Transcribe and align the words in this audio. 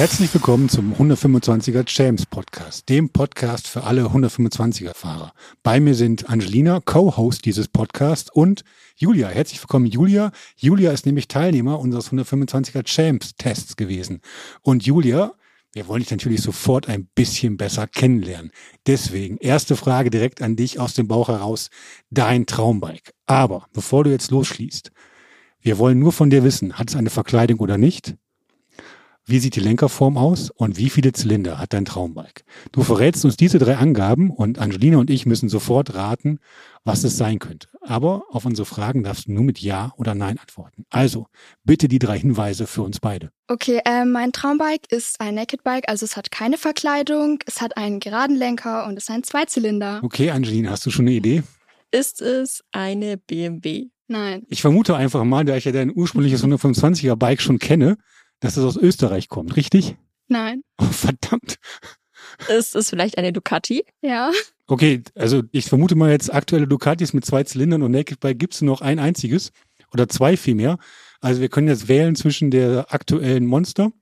Herzlich 0.00 0.32
willkommen 0.32 0.70
zum 0.70 0.94
125er 0.94 1.84
James 1.86 2.24
Podcast, 2.24 2.88
dem 2.88 3.10
Podcast 3.10 3.68
für 3.68 3.84
alle 3.84 4.06
125er 4.06 4.94
Fahrer. 4.94 5.34
Bei 5.62 5.78
mir 5.78 5.94
sind 5.94 6.30
Angelina, 6.30 6.80
Co-Host 6.82 7.44
dieses 7.44 7.68
Podcasts 7.68 8.30
und 8.32 8.64
Julia. 8.96 9.28
Herzlich 9.28 9.60
willkommen, 9.60 9.84
Julia. 9.84 10.32
Julia 10.56 10.92
ist 10.92 11.04
nämlich 11.04 11.28
Teilnehmer 11.28 11.78
unseres 11.78 12.10
125er 12.10 12.82
Champs 12.86 13.34
Tests 13.36 13.76
gewesen. 13.76 14.22
Und 14.62 14.86
Julia, 14.86 15.34
wir 15.74 15.86
wollen 15.86 16.00
dich 16.00 16.10
natürlich 16.10 16.40
sofort 16.40 16.88
ein 16.88 17.06
bisschen 17.14 17.58
besser 17.58 17.86
kennenlernen. 17.86 18.52
Deswegen, 18.86 19.36
erste 19.36 19.76
Frage 19.76 20.08
direkt 20.08 20.40
an 20.40 20.56
dich 20.56 20.80
aus 20.80 20.94
dem 20.94 21.08
Bauch 21.08 21.28
heraus. 21.28 21.68
Dein 22.08 22.46
Traumbike. 22.46 23.12
Aber 23.26 23.66
bevor 23.74 24.04
du 24.04 24.10
jetzt 24.10 24.30
losschließt, 24.30 24.92
wir 25.60 25.76
wollen 25.76 25.98
nur 25.98 26.12
von 26.12 26.30
dir 26.30 26.42
wissen, 26.42 26.78
hat 26.78 26.88
es 26.88 26.96
eine 26.96 27.10
Verkleidung 27.10 27.58
oder 27.58 27.76
nicht? 27.76 28.14
Wie 29.26 29.38
sieht 29.38 29.54
die 29.54 29.60
Lenkerform 29.60 30.16
aus 30.16 30.50
und 30.50 30.76
wie 30.76 30.90
viele 30.90 31.12
Zylinder 31.12 31.58
hat 31.58 31.72
dein 31.72 31.84
Traumbike? 31.84 32.42
Du 32.72 32.82
verrätst 32.82 33.24
uns 33.24 33.36
diese 33.36 33.58
drei 33.58 33.76
Angaben 33.76 34.30
und 34.30 34.58
Angelina 34.58 34.98
und 34.98 35.10
ich 35.10 35.26
müssen 35.26 35.48
sofort 35.48 35.94
raten, 35.94 36.38
was 36.84 37.04
es 37.04 37.16
sein 37.16 37.38
könnte. 37.38 37.68
Aber 37.82 38.24
auf 38.30 38.44
unsere 38.44 38.66
Fragen 38.66 39.04
darfst 39.04 39.28
du 39.28 39.32
nur 39.32 39.44
mit 39.44 39.60
Ja 39.60 39.92
oder 39.96 40.14
Nein 40.14 40.38
antworten. 40.38 40.84
Also 40.90 41.26
bitte 41.64 41.86
die 41.86 41.98
drei 41.98 42.18
Hinweise 42.18 42.66
für 42.66 42.82
uns 42.82 42.98
beide. 42.98 43.30
Okay, 43.46 43.80
äh, 43.84 44.04
mein 44.04 44.32
Traumbike 44.32 44.88
ist 44.88 45.20
ein 45.20 45.34
Naked 45.34 45.62
Bike, 45.62 45.88
also 45.88 46.04
es 46.04 46.16
hat 46.16 46.30
keine 46.30 46.56
Verkleidung, 46.56 47.38
es 47.46 47.60
hat 47.60 47.76
einen 47.76 48.00
geraden 48.00 48.36
Lenker 48.36 48.86
und 48.86 48.96
es 48.96 49.04
ist 49.04 49.10
ein 49.10 49.22
Zweizylinder. 49.22 50.00
Okay, 50.02 50.30
Angelina, 50.30 50.70
hast 50.70 50.86
du 50.86 50.90
schon 50.90 51.06
eine 51.06 51.14
Idee? 51.14 51.42
Ist 51.90 52.20
es 52.22 52.62
eine 52.72 53.16
BMW? 53.16 53.88
Nein. 54.08 54.42
Ich 54.48 54.60
vermute 54.60 54.96
einfach 54.96 55.22
mal, 55.22 55.44
da 55.44 55.56
ich 55.56 55.66
ja 55.66 55.72
dein 55.72 55.94
ursprüngliches 55.94 56.42
125er 56.42 57.14
Bike 57.14 57.40
schon 57.40 57.60
kenne, 57.60 57.96
dass 58.40 58.56
es 58.56 58.64
aus 58.64 58.76
Österreich 58.76 59.28
kommt, 59.28 59.56
richtig? 59.56 59.96
Nein. 60.28 60.62
Oh, 60.78 60.84
verdammt. 60.84 61.56
Ist 62.48 62.74
es 62.74 62.90
vielleicht 62.90 63.18
eine 63.18 63.32
Ducati? 63.32 63.84
Ja. 64.02 64.30
Okay, 64.66 65.02
also 65.14 65.42
ich 65.52 65.66
vermute 65.66 65.96
mal 65.96 66.10
jetzt 66.10 66.32
aktuelle 66.32 66.66
Ducatis 66.68 67.12
mit 67.12 67.24
zwei 67.24 67.42
Zylindern 67.44 67.82
und 67.82 67.90
Naked 67.92 68.20
Bike 68.20 68.38
gibt's 68.38 68.62
nur 68.62 68.74
noch 68.74 68.80
ein 68.80 68.98
einziges 68.98 69.52
oder 69.92 70.08
zwei 70.08 70.36
vielmehr. 70.36 70.78
Also 71.20 71.40
wir 71.40 71.48
können 71.48 71.68
jetzt 71.68 71.88
wählen 71.88 72.14
zwischen 72.14 72.50
der 72.50 72.92
aktuellen 72.92 73.46
Monster, 73.46 73.92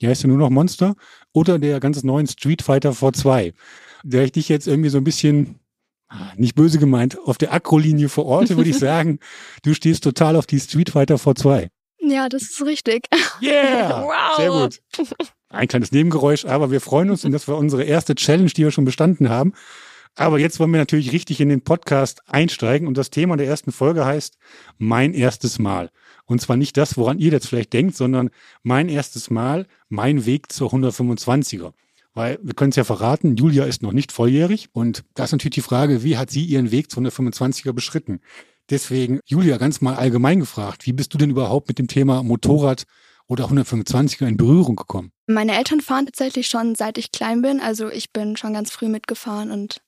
die 0.00 0.08
heißt 0.08 0.22
ja 0.22 0.28
nur 0.28 0.38
noch 0.38 0.50
Monster, 0.50 0.94
oder 1.32 1.58
der 1.58 1.80
ganz 1.80 2.02
neuen 2.02 2.26
Street 2.26 2.62
Fighter 2.62 2.92
V2. 2.92 3.52
Der 4.04 4.24
ich 4.24 4.32
dich 4.32 4.48
jetzt 4.48 4.66
irgendwie 4.66 4.88
so 4.88 4.98
ein 4.98 5.04
bisschen, 5.04 5.58
ah, 6.08 6.32
nicht 6.36 6.54
böse 6.54 6.78
gemeint, 6.78 7.18
auf 7.18 7.36
der 7.36 7.52
Akrolinie 7.52 8.08
vor 8.08 8.24
Ort, 8.26 8.50
würde 8.50 8.70
ich 8.70 8.78
sagen, 8.78 9.18
du 9.62 9.74
stehst 9.74 10.04
total 10.04 10.36
auf 10.36 10.46
die 10.46 10.60
Street 10.60 10.90
Fighter 10.90 11.16
V2. 11.16 11.68
Ja, 12.02 12.28
das 12.28 12.42
ist 12.42 12.62
richtig. 12.64 13.06
Yeah! 13.40 14.02
Wow. 14.02 14.36
Sehr 14.36 14.50
gut. 14.50 15.08
Ein 15.48 15.68
kleines 15.68 15.92
Nebengeräusch, 15.92 16.44
aber 16.44 16.70
wir 16.70 16.80
freuen 16.80 17.10
uns 17.10 17.24
und 17.24 17.32
das 17.32 17.46
war 17.46 17.56
unsere 17.56 17.84
erste 17.84 18.14
Challenge, 18.14 18.50
die 18.50 18.64
wir 18.64 18.70
schon 18.70 18.84
bestanden 18.84 19.28
haben. 19.28 19.52
Aber 20.14 20.38
jetzt 20.38 20.60
wollen 20.60 20.72
wir 20.72 20.78
natürlich 20.78 21.12
richtig 21.12 21.40
in 21.40 21.48
den 21.48 21.62
Podcast 21.62 22.22
einsteigen 22.26 22.86
und 22.86 22.98
das 22.98 23.10
Thema 23.10 23.36
der 23.36 23.46
ersten 23.46 23.72
Folge 23.72 24.04
heißt 24.04 24.36
Mein 24.78 25.14
erstes 25.14 25.58
Mal. 25.58 25.90
Und 26.26 26.40
zwar 26.40 26.56
nicht 26.56 26.76
das, 26.76 26.96
woran 26.96 27.18
ihr 27.18 27.32
jetzt 27.32 27.48
vielleicht 27.48 27.72
denkt, 27.72 27.96
sondern 27.96 28.30
mein 28.62 28.88
erstes 28.88 29.30
Mal, 29.30 29.66
mein 29.88 30.26
Weg 30.26 30.52
zur 30.52 30.72
125er. 30.72 31.72
Weil 32.14 32.38
wir 32.42 32.54
können 32.54 32.70
es 32.70 32.76
ja 32.76 32.84
verraten, 32.84 33.36
Julia 33.36 33.64
ist 33.64 33.82
noch 33.82 33.92
nicht 33.92 34.12
volljährig 34.12 34.68
und 34.72 35.04
da 35.14 35.24
ist 35.24 35.32
natürlich 35.32 35.54
die 35.54 35.62
Frage, 35.62 36.02
wie 36.02 36.18
hat 36.18 36.30
sie 36.30 36.44
ihren 36.44 36.70
Weg 36.70 36.90
zur 36.90 37.02
125er 37.02 37.72
beschritten? 37.72 38.20
Deswegen, 38.70 39.20
Julia, 39.26 39.58
ganz 39.58 39.80
mal 39.80 39.94
allgemein 39.94 40.40
gefragt, 40.40 40.86
wie 40.86 40.92
bist 40.92 41.12
du 41.12 41.18
denn 41.18 41.30
überhaupt 41.30 41.68
mit 41.68 41.78
dem 41.78 41.88
Thema 41.88 42.22
Motorrad 42.22 42.84
oder 43.26 43.46
125er 43.46 44.26
in 44.26 44.36
Berührung 44.36 44.76
gekommen? 44.76 45.12
Meine 45.26 45.56
Eltern 45.56 45.80
fahren 45.80 46.06
tatsächlich 46.06 46.46
schon 46.46 46.74
seit 46.74 46.98
ich 46.98 47.12
klein 47.12 47.42
bin, 47.42 47.60
also 47.60 47.88
ich 47.90 48.12
bin 48.12 48.36
schon 48.36 48.52
ganz 48.52 48.70
früh 48.70 48.88
mitgefahren 48.88 49.50
und 49.50 49.82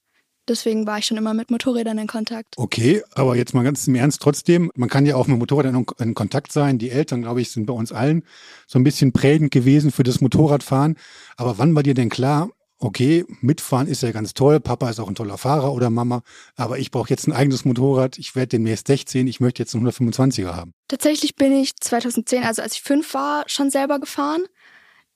deswegen 0.49 0.87
war 0.87 0.99
ich 0.99 1.07
schon 1.07 1.17
immer 1.17 1.35
mit 1.35 1.51
Motorrädern 1.51 1.99
in 1.99 2.07
Kontakt. 2.07 2.55
Okay, 2.57 3.03
aber 3.15 3.37
jetzt 3.37 3.55
mal 3.55 3.63
ganz 3.63 3.87
im 3.87 3.95
Ernst 3.95 4.23
trotzdem, 4.23 4.71
man 4.75 4.89
kann 4.89 5.07
ja 5.07 5.17
auch 5.17 5.27
mit 5.27 5.39
Motorrädern 5.39 5.75
in, 5.75 5.87
in 5.99 6.15
Kontakt 6.15 6.53
sein. 6.53 6.79
Die 6.79 6.91
Eltern, 6.91 7.23
glaube 7.23 7.41
ich, 7.41 7.51
sind 7.51 7.67
bei 7.67 7.75
uns 7.75 7.93
allen 7.93 8.25
so 8.67 8.79
ein 8.79 8.85
bisschen 8.85 9.13
prägend 9.13 9.51
gewesen 9.51 9.91
für 9.91 10.03
das 10.03 10.21
Motorradfahren. 10.21 10.97
Aber 11.37 11.59
wann 11.59 11.75
war 11.75 11.83
dir 11.83 11.95
denn 11.95 12.11
klar, 12.11 12.51
okay, 12.79 13.25
mitfahren 13.41 13.87
ist 13.89 14.03
ja 14.03 14.13
ganz 14.13 14.35
toll, 14.35 14.61
Papa 14.61 14.91
ist 14.91 15.01
auch 15.01 15.09
ein 15.09 15.15
toller 15.15 15.39
Fahrer 15.39 15.73
oder 15.73 15.91
Mama, 15.91 16.23
aber 16.57 16.79
ich 16.79 16.91
brauche 16.91 17.11
jetzt 17.11 17.27
ein 17.27 17.33
eigenes 17.33 17.65
Motorrad, 17.65 18.19
ich 18.19 18.35
werde 18.35 18.49
demnächst 18.49 18.87
16, 18.89 19.27
ich 19.27 19.41
möchte 19.41 19.63
jetzt 19.63 19.75
einen 19.75 19.89
125er 19.89 20.55
haben. 20.55 20.73
Tatsächlich 20.89 21.37
bin 21.37 21.53
ich 21.53 21.77
2010, 21.81 22.45
also 22.45 22.63
als 22.63 22.75
ich 22.75 22.83
fünf 22.83 23.15
war, 23.15 23.45
schon 23.47 23.71
selber 23.71 23.99
gefahren. 23.99 24.43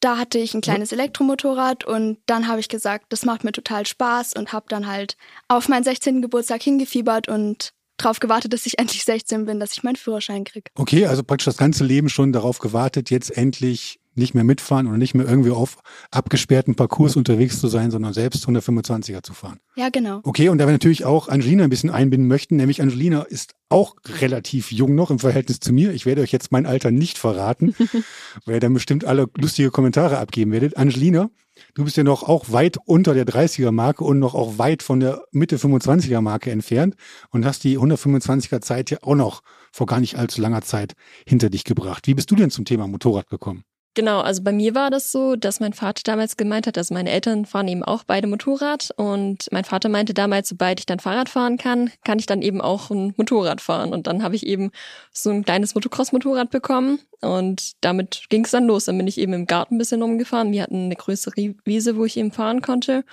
Da 0.01 0.17
hatte 0.17 0.39
ich 0.39 0.55
ein 0.55 0.61
kleines 0.61 0.93
Elektromotorrad 0.93 1.85
und 1.85 2.19
dann 2.27 2.47
habe 2.47 2.61
ich 2.61 2.69
gesagt, 2.69 3.07
das 3.09 3.25
macht 3.25 3.43
mir 3.43 3.51
total 3.51 3.85
Spaß 3.85 4.35
und 4.35 4.53
habe 4.53 4.67
dann 4.69 4.87
halt 4.87 5.17
auf 5.49 5.69
meinen 5.69 5.83
16. 5.83 6.23
Geburtstag 6.23 6.63
hingefiebert 6.63 7.27
und 7.27 7.73
drauf 7.97 8.21
gewartet, 8.21 8.53
dass 8.53 8.65
ich 8.65 8.79
endlich 8.79 9.05
16 9.05 9.45
bin, 9.45 9.59
dass 9.59 9.73
ich 9.73 9.83
meinen 9.83 9.97
Führerschein 9.97 10.45
krieg. 10.45 10.71
Okay, 10.77 11.07
also 11.07 11.25
praktisch 11.25 11.47
das 11.47 11.57
ganze 11.57 11.85
Leben 11.85 12.09
schon 12.09 12.33
darauf 12.33 12.61
gewartet, 12.61 13.11
jetzt 13.11 13.37
endlich 13.37 13.99
nicht 14.19 14.35
mehr 14.35 14.45
mitfahren 14.45 14.87
oder 14.87 14.99
nicht 14.99 15.15
mehr 15.15 15.27
irgendwie 15.27 15.51
auf 15.51 15.79
abgesperrten 16.11 16.75
Parcours 16.75 17.17
unterwegs 17.17 17.61
zu 17.61 17.69
sein, 17.69 17.91
sondern 17.91 18.13
selbst 18.13 18.47
125er 18.47 19.23
zu 19.23 19.33
fahren. 19.33 19.61
Ja, 19.77 19.89
genau. 19.89 20.21
Okay, 20.25 20.49
und 20.49 20.59
da 20.59 20.67
wir 20.67 20.73
natürlich 20.73 21.05
auch 21.05 21.29
Angelina 21.29 21.65
ein 21.65 21.71
bisschen 21.71 21.91
einbinden 21.91 22.29
möchten, 22.29 22.57
nämlich 22.57 22.83
Angelina 22.83 23.23
ist 23.23 23.55
auch 23.69 23.97
relativ 24.21 24.73
jung 24.73 24.95
noch 24.95 25.11
im 25.11 25.19
Verhältnis 25.19 25.61
zu 25.61 25.73
mir. 25.73 25.93
Ich 25.93 26.07
werde 26.07 26.23
euch 26.23 26.33
jetzt 26.33 26.53
mein 26.53 26.67
Alter 26.67 26.91
nicht 26.91 27.19
verraten, 27.19 27.75
weil 28.45 28.55
ihr 28.55 28.61
dann 28.61 28.75
bestimmt 28.75 29.05
alle 29.05 29.29
lustige 29.37 29.71
Kommentare 29.71 30.19
abgeben 30.19 30.53
werdet. 30.53 30.77
Angelina, 30.77 31.31
du 31.75 31.85
bist 31.85 31.97
ja 31.97 32.05
noch 32.05 32.23
auch 32.23 32.51
weit 32.51 32.79
unter 32.87 33.15
der 33.15 33.27
30er 33.27 33.71
Marke 33.71 34.05
und 34.05 34.19
noch 34.19 34.35
auch 34.35 34.59
weit 34.59 34.83
von 34.83 35.01
der 35.01 35.25
Mitte 35.33 35.57
25er 35.57 36.21
Marke 36.21 36.51
entfernt 36.51 36.95
und 37.31 37.45
hast 37.45 37.65
die 37.65 37.79
125er 37.79 38.61
Zeit 38.61 38.91
ja 38.91 38.99
auch 39.03 39.15
noch 39.15 39.43
vor 39.73 39.87
gar 39.87 40.01
nicht 40.01 40.17
allzu 40.17 40.41
langer 40.41 40.63
Zeit 40.63 40.95
hinter 41.27 41.51
dich 41.51 41.65
gebracht. 41.65 42.07
Wie 42.07 42.15
bist 42.15 42.31
du 42.31 42.37
denn 42.37 42.51
zum 42.51 42.65
Thema 42.65 42.87
Motorrad 42.87 43.29
gekommen? 43.29 43.65
Genau, 43.99 44.21
also 44.21 44.45
bei 44.45 44.53
mir 44.53 44.77
war 44.77 44.91
das 44.91 45.11
so, 45.11 45.35
dass 45.35 45.59
mein 45.59 45.73
Vater 45.73 46.03
damals 46.05 46.37
gemeint 46.37 46.69
hat, 46.69 46.77
dass 46.77 46.93
meine 46.93 47.11
Eltern 47.11 47.47
fahren 47.47 47.67
eben 47.67 47.83
auch 47.83 48.05
beide 48.05 48.29
Motorrad 48.29 48.91
und 48.97 49.49
mein 49.51 49.65
Vater 49.65 49.89
meinte 49.89 50.15
damals, 50.15 50.51
sobald 50.51 50.79
ich 50.79 50.87
dann 50.87 51.01
Fahrrad 51.01 51.29
fahren 51.29 51.57
kann, 51.57 51.91
kann 52.05 52.21
ich 52.21 52.27
dann 52.27 52.41
eben 52.41 52.61
auch 52.61 52.91
ein 52.91 53.13
Motorrad 53.17 53.61
fahren 53.61 53.93
und 53.93 54.07
dann 54.07 54.23
habe 54.23 54.37
ich 54.37 54.47
eben 54.47 54.71
so 55.11 55.31
ein 55.31 55.45
kleines 55.45 55.75
Motocross-Motorrad 55.75 56.49
bekommen 56.51 57.01
und 57.23 57.73
damit 57.81 58.27
ging 58.29 58.45
es 58.45 58.53
dann 58.53 58.69
los. 58.69 58.85
Dann 58.85 58.99
bin 58.99 59.09
ich 59.09 59.19
eben 59.19 59.33
im 59.33 59.47
Garten 59.47 59.75
ein 59.75 59.79
bisschen 59.79 60.01
rumgefahren. 60.01 60.53
Wir 60.53 60.63
hatten 60.63 60.85
eine 60.85 60.95
größere 60.95 61.57
Wiese, 61.65 61.97
wo 61.97 62.05
ich 62.05 62.17
eben 62.19 62.31
fahren 62.31 62.63
konnte 62.63 63.05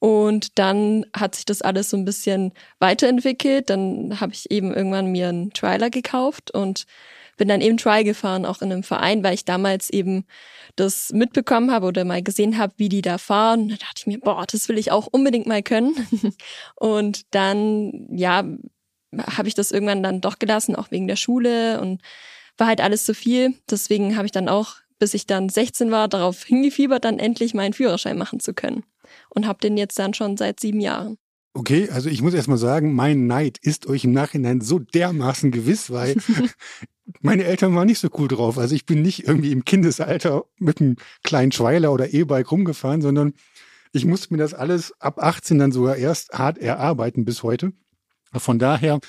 und 0.00 0.58
dann 0.58 1.06
hat 1.16 1.36
sich 1.36 1.44
das 1.44 1.62
alles 1.62 1.90
so 1.90 1.96
ein 1.96 2.04
bisschen 2.04 2.50
weiterentwickelt. 2.80 3.70
Dann 3.70 4.18
habe 4.20 4.32
ich 4.32 4.50
eben 4.50 4.74
irgendwann 4.74 5.12
mir 5.12 5.28
einen 5.28 5.52
Trailer 5.52 5.90
gekauft 5.90 6.50
und 6.50 6.86
bin 7.38 7.48
dann 7.48 7.62
eben 7.62 7.78
Try 7.78 8.04
gefahren, 8.04 8.44
auch 8.44 8.60
in 8.60 8.70
einem 8.70 8.82
Verein, 8.82 9.24
weil 9.24 9.34
ich 9.34 9.46
damals 9.46 9.88
eben 9.88 10.26
das 10.76 11.10
mitbekommen 11.12 11.70
habe 11.72 11.86
oder 11.86 12.04
mal 12.04 12.22
gesehen 12.22 12.58
habe, 12.58 12.74
wie 12.76 12.90
die 12.90 13.02
da 13.02 13.16
fahren. 13.16 13.68
Da 13.70 13.76
dachte 13.76 13.94
ich 13.96 14.06
mir, 14.06 14.20
boah, 14.20 14.44
das 14.46 14.68
will 14.68 14.76
ich 14.76 14.92
auch 14.92 15.06
unbedingt 15.10 15.46
mal 15.46 15.62
können. 15.62 15.94
und 16.74 17.22
dann, 17.34 18.08
ja, 18.10 18.44
habe 19.16 19.48
ich 19.48 19.54
das 19.54 19.72
irgendwann 19.72 20.02
dann 20.02 20.20
doch 20.20 20.38
gelassen, 20.38 20.76
auch 20.76 20.90
wegen 20.90 21.08
der 21.08 21.16
Schule 21.16 21.80
und 21.80 22.02
war 22.58 22.66
halt 22.66 22.80
alles 22.80 23.04
zu 23.04 23.14
viel. 23.14 23.54
Deswegen 23.70 24.16
habe 24.16 24.26
ich 24.26 24.32
dann 24.32 24.48
auch, 24.48 24.74
bis 24.98 25.14
ich 25.14 25.26
dann 25.26 25.48
16 25.48 25.90
war, 25.90 26.08
darauf 26.08 26.44
hingefiebert, 26.44 27.04
dann 27.04 27.18
endlich 27.18 27.54
meinen 27.54 27.72
Führerschein 27.72 28.18
machen 28.18 28.40
zu 28.40 28.52
können. 28.52 28.84
Und 29.30 29.46
habe 29.46 29.60
den 29.60 29.78
jetzt 29.78 29.98
dann 29.98 30.12
schon 30.12 30.36
seit 30.36 30.60
sieben 30.60 30.80
Jahren. 30.80 31.16
Okay, 31.58 31.88
also 31.90 32.08
ich 32.08 32.22
muss 32.22 32.34
erst 32.34 32.46
mal 32.46 32.56
sagen, 32.56 32.94
mein 32.94 33.26
Neid 33.26 33.58
ist 33.60 33.88
euch 33.88 34.04
im 34.04 34.12
Nachhinein 34.12 34.60
so 34.60 34.78
dermaßen 34.78 35.50
gewiss, 35.50 35.90
weil 35.90 36.14
meine 37.20 37.42
Eltern 37.42 37.74
waren 37.74 37.88
nicht 37.88 37.98
so 37.98 38.08
cool 38.16 38.28
drauf. 38.28 38.58
Also 38.58 38.76
ich 38.76 38.86
bin 38.86 39.02
nicht 39.02 39.26
irgendwie 39.26 39.50
im 39.50 39.64
Kindesalter 39.64 40.44
mit 40.58 40.80
einem 40.80 40.94
kleinen 41.24 41.50
Schweiler 41.50 41.92
oder 41.92 42.14
E-Bike 42.14 42.52
rumgefahren, 42.52 43.02
sondern 43.02 43.34
ich 43.92 44.04
musste 44.04 44.32
mir 44.32 44.38
das 44.38 44.54
alles 44.54 44.94
ab 45.00 45.18
18 45.20 45.58
dann 45.58 45.72
sogar 45.72 45.96
erst 45.96 46.30
hart 46.30 46.58
erarbeiten 46.58 47.24
bis 47.24 47.42
heute. 47.42 47.72
Von 48.32 48.60
daher 48.60 49.00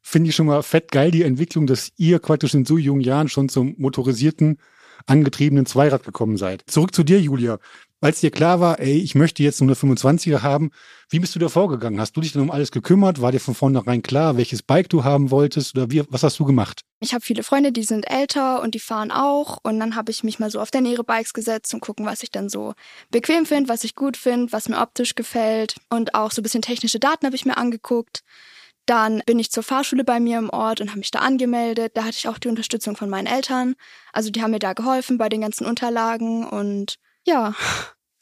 finde 0.00 0.30
ich 0.30 0.36
schon 0.36 0.46
mal 0.46 0.62
fett 0.62 0.92
geil 0.92 1.10
die 1.10 1.24
Entwicklung, 1.24 1.66
dass 1.66 1.90
ihr 1.96 2.20
praktisch 2.20 2.54
in 2.54 2.64
so 2.64 2.78
jungen 2.78 3.00
Jahren 3.00 3.28
schon 3.28 3.48
zum 3.48 3.74
motorisierten, 3.78 4.58
angetriebenen 5.06 5.66
Zweirad 5.66 6.04
gekommen 6.04 6.36
seid. 6.36 6.62
Zurück 6.68 6.94
zu 6.94 7.02
dir, 7.02 7.20
Julia 7.20 7.58
als 8.00 8.20
dir 8.20 8.30
klar 8.30 8.60
war, 8.60 8.78
ey, 8.78 8.98
ich 8.98 9.14
möchte 9.14 9.42
jetzt 9.42 9.60
nur 9.60 9.68
eine 9.68 9.94
25er 9.94 10.42
haben, 10.42 10.70
wie 11.08 11.18
bist 11.18 11.34
du 11.34 11.38
da 11.38 11.48
vorgegangen? 11.48 12.00
Hast 12.00 12.16
du 12.16 12.20
dich 12.20 12.32
dann 12.32 12.42
um 12.42 12.50
alles 12.50 12.70
gekümmert? 12.70 13.20
War 13.20 13.32
dir 13.32 13.40
von 13.40 13.54
vornherein 13.54 14.02
klar, 14.02 14.36
welches 14.36 14.62
Bike 14.62 14.88
du 14.88 15.04
haben 15.04 15.30
wolltest 15.30 15.76
oder 15.76 15.90
wie, 15.90 16.02
was 16.10 16.22
hast 16.22 16.38
du 16.38 16.44
gemacht? 16.44 16.82
Ich 17.00 17.14
habe 17.14 17.24
viele 17.24 17.42
Freunde, 17.42 17.72
die 17.72 17.84
sind 17.84 18.10
älter 18.10 18.62
und 18.62 18.74
die 18.74 18.80
fahren 18.80 19.10
auch 19.10 19.58
und 19.62 19.78
dann 19.80 19.96
habe 19.96 20.10
ich 20.10 20.24
mich 20.24 20.38
mal 20.38 20.50
so 20.50 20.60
auf 20.60 20.70
deren 20.70 20.86
ihre 20.86 21.04
Bikes 21.04 21.32
gesetzt 21.32 21.72
und 21.74 21.80
gucken, 21.80 22.06
was 22.06 22.22
ich 22.22 22.30
dann 22.30 22.48
so 22.48 22.74
bequem 23.10 23.46
finde, 23.46 23.68
was 23.68 23.84
ich 23.84 23.94
gut 23.94 24.16
finde, 24.16 24.52
was 24.52 24.68
mir 24.68 24.80
optisch 24.80 25.14
gefällt 25.14 25.76
und 25.90 26.14
auch 26.14 26.32
so 26.32 26.40
ein 26.40 26.42
bisschen 26.42 26.62
technische 26.62 26.98
Daten 26.98 27.26
habe 27.26 27.36
ich 27.36 27.44
mir 27.44 27.56
angeguckt. 27.56 28.22
Dann 28.86 29.20
bin 29.26 29.38
ich 29.40 29.50
zur 29.50 29.64
Fahrschule 29.64 30.04
bei 30.04 30.20
mir 30.20 30.38
im 30.38 30.48
Ort 30.48 30.80
und 30.80 30.90
habe 30.90 31.00
mich 31.00 31.10
da 31.10 31.18
angemeldet. 31.18 31.92
Da 31.96 32.04
hatte 32.04 32.16
ich 32.18 32.28
auch 32.28 32.38
die 32.38 32.48
Unterstützung 32.48 32.94
von 32.94 33.10
meinen 33.10 33.26
Eltern. 33.26 33.74
Also 34.12 34.30
die 34.30 34.42
haben 34.42 34.52
mir 34.52 34.60
da 34.60 34.74
geholfen 34.74 35.18
bei 35.18 35.28
den 35.28 35.40
ganzen 35.40 35.66
Unterlagen 35.66 36.46
und 36.46 36.96
ja, 37.26 37.54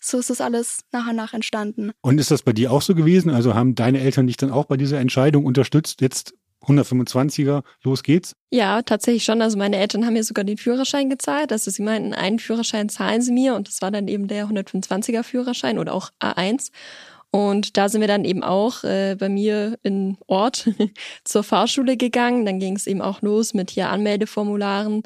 so 0.00 0.18
ist 0.18 0.30
das 0.30 0.40
alles 0.40 0.80
nach 0.92 1.08
und 1.08 1.16
nach 1.16 1.32
entstanden. 1.32 1.92
Und 2.02 2.18
ist 2.18 2.30
das 2.30 2.42
bei 2.42 2.52
dir 2.52 2.72
auch 2.72 2.82
so 2.82 2.94
gewesen? 2.94 3.30
Also 3.30 3.54
haben 3.54 3.74
deine 3.74 4.00
Eltern 4.00 4.26
dich 4.26 4.36
dann 4.36 4.50
auch 4.50 4.66
bei 4.66 4.76
dieser 4.76 5.00
Entscheidung 5.00 5.46
unterstützt, 5.46 6.00
jetzt 6.00 6.34
125er, 6.66 7.62
los 7.82 8.02
geht's? 8.02 8.34
Ja, 8.50 8.82
tatsächlich 8.82 9.24
schon. 9.24 9.42
Also 9.42 9.58
meine 9.58 9.76
Eltern 9.76 10.04
haben 10.04 10.14
mir 10.14 10.24
sogar 10.24 10.44
den 10.44 10.56
Führerschein 10.56 11.10
gezahlt. 11.10 11.52
Also 11.52 11.70
sie 11.70 11.82
meinten, 11.82 12.14
einen 12.14 12.38
Führerschein 12.38 12.88
zahlen 12.88 13.22
sie 13.22 13.32
mir 13.32 13.54
und 13.54 13.68
das 13.68 13.82
war 13.82 13.90
dann 13.90 14.08
eben 14.08 14.28
der 14.28 14.46
125er 14.46 15.22
Führerschein 15.22 15.78
oder 15.78 15.94
auch 15.94 16.10
A1. 16.22 16.70
Und 17.30 17.76
da 17.76 17.88
sind 17.88 18.00
wir 18.00 18.08
dann 18.08 18.24
eben 18.24 18.44
auch 18.44 18.84
äh, 18.84 19.16
bei 19.18 19.28
mir 19.28 19.76
in 19.82 20.16
Ort 20.28 20.70
zur 21.24 21.42
Fahrschule 21.42 21.96
gegangen. 21.96 22.46
Dann 22.46 22.60
ging 22.60 22.76
es 22.76 22.86
eben 22.86 23.00
auch 23.00 23.22
los 23.22 23.54
mit 23.54 23.70
hier 23.70 23.90
Anmeldeformularen 23.90 25.02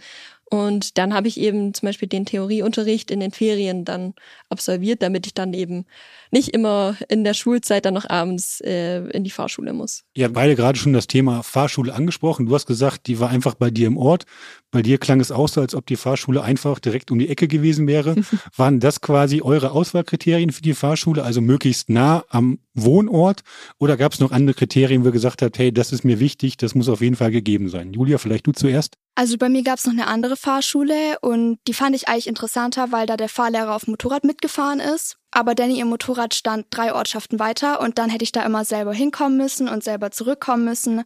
und 0.51 0.99
dann 0.99 1.15
habe 1.15 1.29
ich 1.29 1.39
eben 1.39 1.75
zum 1.75 1.87
Beispiel 1.87 2.09
den 2.09 2.25
Theorieunterricht 2.25 3.11
in 3.11 3.21
den 3.21 3.33
Ferien 3.33 3.85
dann 3.85 4.15
absolviert, 4.49 5.03
damit 5.03 5.27
ich 5.27 5.35
dann 5.35 5.53
eben 5.55 5.85
nicht 6.31 6.49
immer 6.51 6.97
in 7.09 7.25
der 7.25 7.35
Schulzeit 7.35 7.85
dann 7.85 7.95
noch 7.95 8.09
abends 8.09 8.61
äh, 8.61 9.01
in 9.11 9.25
die 9.25 9.31
Fahrschule 9.31 9.73
muss. 9.73 10.03
Ihr 10.15 10.25
habt 10.25 10.35
beide 10.35 10.55
gerade 10.55 10.79
schon 10.79 10.93
das 10.93 11.07
Thema 11.07 11.43
Fahrschule 11.43 11.95
angesprochen. 11.95 12.47
Du 12.47 12.55
hast 12.55 12.67
gesagt, 12.67 13.07
die 13.07 13.21
war 13.21 13.31
einfach 13.31 13.55
bei 13.55 13.71
dir 13.71 13.87
im 13.87 13.97
Ort. 13.97 14.25
Bei 14.71 14.83
dir 14.83 14.99
klang 14.99 15.21
es 15.21 15.33
auch 15.33 15.49
so, 15.49 15.61
als 15.61 15.75
ob 15.75 15.87
die 15.87 15.97
Fahrschule 15.97 16.43
einfach 16.43 16.79
direkt 16.79 17.11
um 17.11 17.19
die 17.19 17.29
Ecke 17.29 17.49
gewesen 17.49 17.87
wäre. 17.87 18.17
Waren 18.57 18.81
das 18.81 19.01
quasi 19.01 19.41
eure 19.41 19.71
Auswahlkriterien 19.73 20.53
für 20.53 20.63
die 20.63 20.75
Fahrschule, 20.75 21.23
also 21.23 21.41
möglichst 21.41 21.89
nah 21.89 22.25
am 22.29 22.59
Wohnort? 22.75 23.41
Oder 23.79 23.97
gab 23.97 24.13
es 24.13 24.21
noch 24.21 24.31
andere 24.31 24.55
Kriterien, 24.55 25.03
wo 25.03 25.09
ihr 25.09 25.13
gesagt 25.13 25.43
habt, 25.43 25.59
hey, 25.59 25.73
das 25.73 25.93
ist 25.93 26.05
mir 26.05 26.21
wichtig, 26.21 26.57
das 26.57 26.75
muss 26.75 26.89
auf 26.89 27.01
jeden 27.01 27.17
Fall 27.17 27.31
gegeben 27.31 27.69
sein? 27.69 27.93
Julia, 27.93 28.19
vielleicht 28.19 28.47
du 28.47 28.53
zuerst? 28.53 28.97
Also 29.15 29.37
bei 29.37 29.49
mir 29.49 29.65
gab 29.65 29.79
es 29.79 29.85
noch 29.85 29.95
eine 29.95 30.07
andere 30.07 30.37
Fahrschule 30.37 31.19
und 31.21 31.59
die 31.67 31.75
fand 31.75 31.97
ich 31.97 32.09
eigentlich 32.09 32.29
interessanter, 32.29 32.93
weil 32.93 33.07
da 33.07 33.17
der 33.17 33.29
Fahrlehrer 33.29 33.75
auf 33.75 33.85
dem 33.85 33.93
Motorrad 33.93 34.23
mitgefahren 34.23 34.79
ist. 34.79 35.17
Aber 35.39 35.55
Danny 35.55 35.79
ihr 35.79 35.85
Motorrad 35.85 36.35
stand 36.35 36.67
drei 36.71 36.93
Ortschaften 36.93 37.39
weiter 37.39 37.81
und 37.81 37.99
dann 37.99 38.11
hätte 38.11 38.25
ich 38.25 38.33
da 38.33 38.45
immer 38.45 38.65
selber 38.65 38.93
hinkommen 38.93 39.37
müssen 39.37 39.69
und 39.69 39.85
selber 39.85 40.11
zurückkommen 40.11 40.65
müssen. 40.65 41.05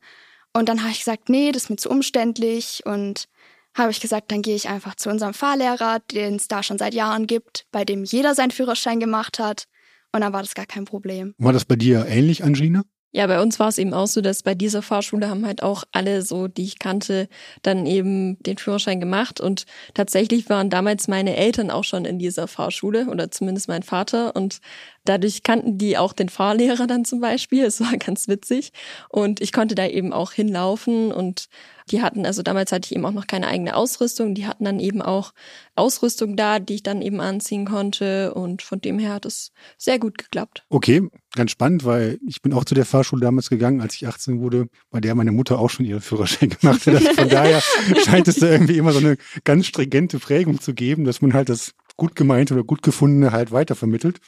Und 0.54 0.70
dann 0.70 0.80
habe 0.80 0.90
ich 0.90 1.00
gesagt, 1.00 1.28
nee, 1.28 1.52
das 1.52 1.64
ist 1.64 1.68
mir 1.68 1.76
zu 1.76 1.90
umständlich 1.90 2.80
und 2.86 3.28
habe 3.76 3.90
ich 3.90 4.00
gesagt, 4.00 4.32
dann 4.32 4.40
gehe 4.40 4.56
ich 4.56 4.70
einfach 4.70 4.94
zu 4.94 5.10
unserem 5.10 5.34
Fahrlehrer, 5.34 5.98
den 6.10 6.36
es 6.36 6.48
da 6.48 6.62
schon 6.62 6.78
seit 6.78 6.94
Jahren 6.94 7.26
gibt, 7.26 7.66
bei 7.72 7.84
dem 7.84 8.04
jeder 8.04 8.34
seinen 8.34 8.52
Führerschein 8.52 9.00
gemacht 9.00 9.38
hat. 9.38 9.66
Und 10.12 10.22
dann 10.22 10.32
war 10.32 10.40
das 10.40 10.54
gar 10.54 10.64
kein 10.64 10.86
Problem. 10.86 11.34
War 11.36 11.52
das 11.52 11.66
bei 11.66 11.76
dir 11.76 12.06
ähnlich, 12.06 12.42
Angina? 12.42 12.84
Ja, 13.14 13.26
bei 13.26 13.42
uns 13.42 13.60
war 13.60 13.68
es 13.68 13.76
eben 13.76 13.92
auch 13.92 14.06
so, 14.06 14.22
dass 14.22 14.42
bei 14.42 14.54
dieser 14.54 14.80
Fahrschule 14.80 15.28
haben 15.28 15.44
halt 15.44 15.62
auch 15.62 15.84
alle 15.92 16.22
so, 16.22 16.48
die 16.48 16.64
ich 16.64 16.78
kannte, 16.78 17.28
dann 17.60 17.84
eben 17.84 18.42
den 18.42 18.56
Führerschein 18.56 19.00
gemacht. 19.00 19.38
Und 19.38 19.66
tatsächlich 19.92 20.48
waren 20.48 20.70
damals 20.70 21.08
meine 21.08 21.36
Eltern 21.36 21.70
auch 21.70 21.84
schon 21.84 22.06
in 22.06 22.18
dieser 22.18 22.48
Fahrschule 22.48 23.06
oder 23.08 23.30
zumindest 23.30 23.68
mein 23.68 23.82
Vater. 23.82 24.34
Und 24.34 24.60
dadurch 25.04 25.42
kannten 25.42 25.78
die 25.78 25.98
auch 25.98 26.12
den 26.12 26.28
Fahrlehrer 26.28 26.86
dann 26.86 27.04
zum 27.04 27.20
Beispiel. 27.20 27.64
Es 27.64 27.80
war 27.80 27.96
ganz 27.96 28.28
witzig. 28.28 28.72
Und 29.08 29.40
ich 29.40 29.52
konnte 29.52 29.74
da 29.74 29.86
eben 29.86 30.12
auch 30.12 30.32
hinlaufen 30.32 31.12
und 31.12 31.48
die 31.90 32.02
hatten, 32.02 32.26
also 32.26 32.42
damals 32.42 32.72
hatte 32.72 32.86
ich 32.86 32.94
eben 32.94 33.04
auch 33.04 33.12
noch 33.12 33.26
keine 33.26 33.48
eigene 33.48 33.74
Ausrüstung. 33.74 34.34
Die 34.34 34.46
hatten 34.46 34.64
dann 34.64 34.78
eben 34.78 35.02
auch 35.02 35.32
Ausrüstung 35.74 36.36
da, 36.36 36.58
die 36.58 36.74
ich 36.74 36.82
dann 36.82 37.02
eben 37.02 37.20
anziehen 37.20 37.66
konnte. 37.66 38.34
Und 38.34 38.62
von 38.62 38.80
dem 38.80 38.98
her 38.98 39.14
hat 39.14 39.26
es 39.26 39.52
sehr 39.78 39.98
gut 39.98 40.18
geklappt. 40.18 40.64
Okay, 40.68 41.02
ganz 41.34 41.50
spannend, 41.50 41.84
weil 41.84 42.18
ich 42.26 42.42
bin 42.42 42.52
auch 42.52 42.64
zu 42.64 42.74
der 42.74 42.84
Fahrschule 42.84 43.22
damals 43.22 43.50
gegangen, 43.50 43.80
als 43.80 43.94
ich 43.94 44.06
18 44.06 44.40
wurde, 44.40 44.68
bei 44.90 45.00
der 45.00 45.14
meine 45.14 45.32
Mutter 45.32 45.58
auch 45.58 45.70
schon 45.70 45.86
ihren 45.86 46.00
Führerschein 46.00 46.50
gemacht 46.60 46.86
hat. 46.86 46.94
Also 46.94 47.12
von 47.14 47.28
daher 47.28 47.60
scheint 48.04 48.28
es 48.28 48.36
da 48.36 48.48
irgendwie 48.48 48.78
immer 48.78 48.92
so 48.92 48.98
eine 48.98 49.16
ganz 49.44 49.66
stringente 49.66 50.18
Prägung 50.18 50.60
zu 50.60 50.74
geben, 50.74 51.04
dass 51.04 51.20
man 51.20 51.34
halt 51.34 51.48
das 51.48 51.72
gut 52.02 52.16
gemeinte 52.16 52.54
oder 52.54 52.64
gut 52.64 52.82
gefundene 52.82 53.30
halt 53.30 53.52
weitervermittelt. 53.52 54.18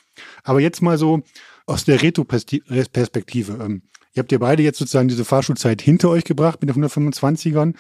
Aber 0.45 0.61
jetzt 0.61 0.81
mal 0.81 0.97
so 0.97 1.23
aus 1.67 1.85
der 1.85 2.03
Retro-Perspektive. 2.03 3.59
Ähm, 3.61 3.83
Ihr 4.15 4.21
habt 4.21 4.31
ja 4.31 4.39
beide 4.39 4.63
jetzt 4.63 4.79
sozusagen 4.79 5.09
diese 5.09 5.25
Fahrschulzeit 5.25 5.83
hinter 5.83 6.09
euch 6.09 6.23
gebracht 6.23 6.61
mit 6.63 6.71
den 6.71 6.85
125ern. 6.85 7.75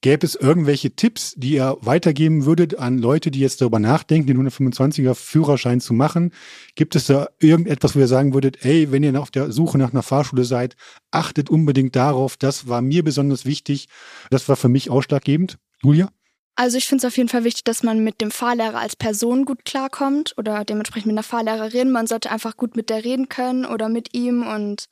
Gäbe 0.00 0.24
es 0.24 0.36
irgendwelche 0.36 0.94
Tipps, 0.94 1.34
die 1.36 1.54
ihr 1.54 1.76
weitergeben 1.80 2.44
würdet 2.44 2.78
an 2.78 2.98
Leute, 2.98 3.32
die 3.32 3.40
jetzt 3.40 3.60
darüber 3.60 3.80
nachdenken, 3.80 4.28
den 4.28 4.48
125er 4.48 5.16
Führerschein 5.16 5.80
zu 5.80 5.92
machen? 5.92 6.30
Gibt 6.76 6.94
es 6.94 7.06
da 7.06 7.26
irgendetwas, 7.40 7.96
wo 7.96 7.98
ihr 7.98 8.06
sagen 8.06 8.32
würdet, 8.32 8.64
ey, 8.64 8.92
wenn 8.92 9.02
ihr 9.02 9.20
auf 9.20 9.32
der 9.32 9.50
Suche 9.50 9.76
nach 9.76 9.92
einer 9.92 10.04
Fahrschule 10.04 10.44
seid, 10.44 10.76
achtet 11.10 11.50
unbedingt 11.50 11.96
darauf, 11.96 12.36
das 12.36 12.68
war 12.68 12.80
mir 12.80 13.02
besonders 13.02 13.44
wichtig, 13.44 13.88
das 14.30 14.48
war 14.48 14.54
für 14.54 14.68
mich 14.68 14.88
ausschlaggebend? 14.88 15.58
Julia? 15.82 16.12
Also 16.54 16.76
ich 16.76 16.86
finde 16.86 17.06
es 17.06 17.10
auf 17.10 17.16
jeden 17.16 17.28
Fall 17.28 17.44
wichtig, 17.44 17.64
dass 17.64 17.82
man 17.82 18.04
mit 18.04 18.20
dem 18.20 18.30
Fahrlehrer 18.30 18.78
als 18.78 18.94
Person 18.94 19.44
gut 19.44 19.64
klarkommt 19.64 20.34
oder 20.36 20.64
dementsprechend 20.64 21.06
mit 21.06 21.14
einer 21.14 21.22
Fahrlehrerin. 21.22 21.90
Man 21.90 22.06
sollte 22.06 22.30
einfach 22.30 22.56
gut 22.56 22.76
mit 22.76 22.90
der 22.90 23.04
reden 23.04 23.28
können 23.28 23.64
oder 23.64 23.88
mit 23.88 24.14
ihm 24.14 24.46
und 24.46 24.86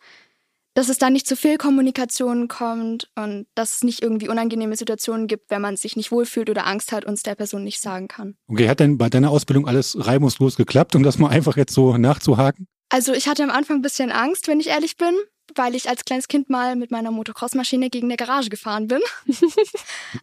dass 0.75 0.89
es 0.89 0.99
da 0.99 1.11
nicht 1.11 1.27
zu 1.27 1.37
viel 1.37 1.59
Kommunikation 1.59 2.49
kommt 2.49 3.11
und 3.17 3.47
dass 3.55 3.77
es 3.77 3.85
nicht 3.85 4.03
irgendwie 4.03 4.29
unangenehme 4.29 4.77
Situationen 4.77 5.27
gibt, 5.27 5.51
wenn 5.51 5.61
man 5.61 5.77
sich 5.77 5.97
nicht 5.97 6.13
wohlfühlt 6.13 6.49
oder 6.49 6.67
Angst 6.67 6.93
hat 6.93 7.05
und 7.05 7.15
es 7.15 7.23
der 7.23 7.35
Person 7.35 7.65
nicht 7.65 7.81
sagen 7.81 8.09
kann. 8.09 8.37
Okay, 8.47 8.69
hat 8.69 8.81
denn 8.81 8.97
bei 8.97 9.11
deiner 9.11 9.31
Ausbildung 9.31 9.67
alles 9.67 9.97
reibungslos 9.99 10.57
geklappt, 10.57 10.95
um 10.95 11.03
das 11.03 11.19
mal 11.19 11.29
einfach 11.29 11.57
jetzt 11.57 11.75
so 11.75 11.97
nachzuhaken? 11.97 12.67
Also 12.89 13.13
ich 13.13 13.29
hatte 13.29 13.43
am 13.43 13.51
Anfang 13.51 13.79
ein 13.79 13.83
bisschen 13.83 14.11
Angst, 14.11 14.49
wenn 14.49 14.61
ich 14.61 14.69
ehrlich 14.69 14.97
bin, 14.97 15.15
weil 15.55 15.75
ich 15.75 15.89
als 15.89 16.05
kleines 16.05 16.29
Kind 16.29 16.51
mal 16.51 16.77
mit 16.77 16.91
meiner 16.91 17.11
Motocross-Maschine 17.11 17.91
gegen 17.91 18.07
eine 18.07 18.17
Garage 18.17 18.49
gefahren 18.49 18.87
bin. 18.87 19.01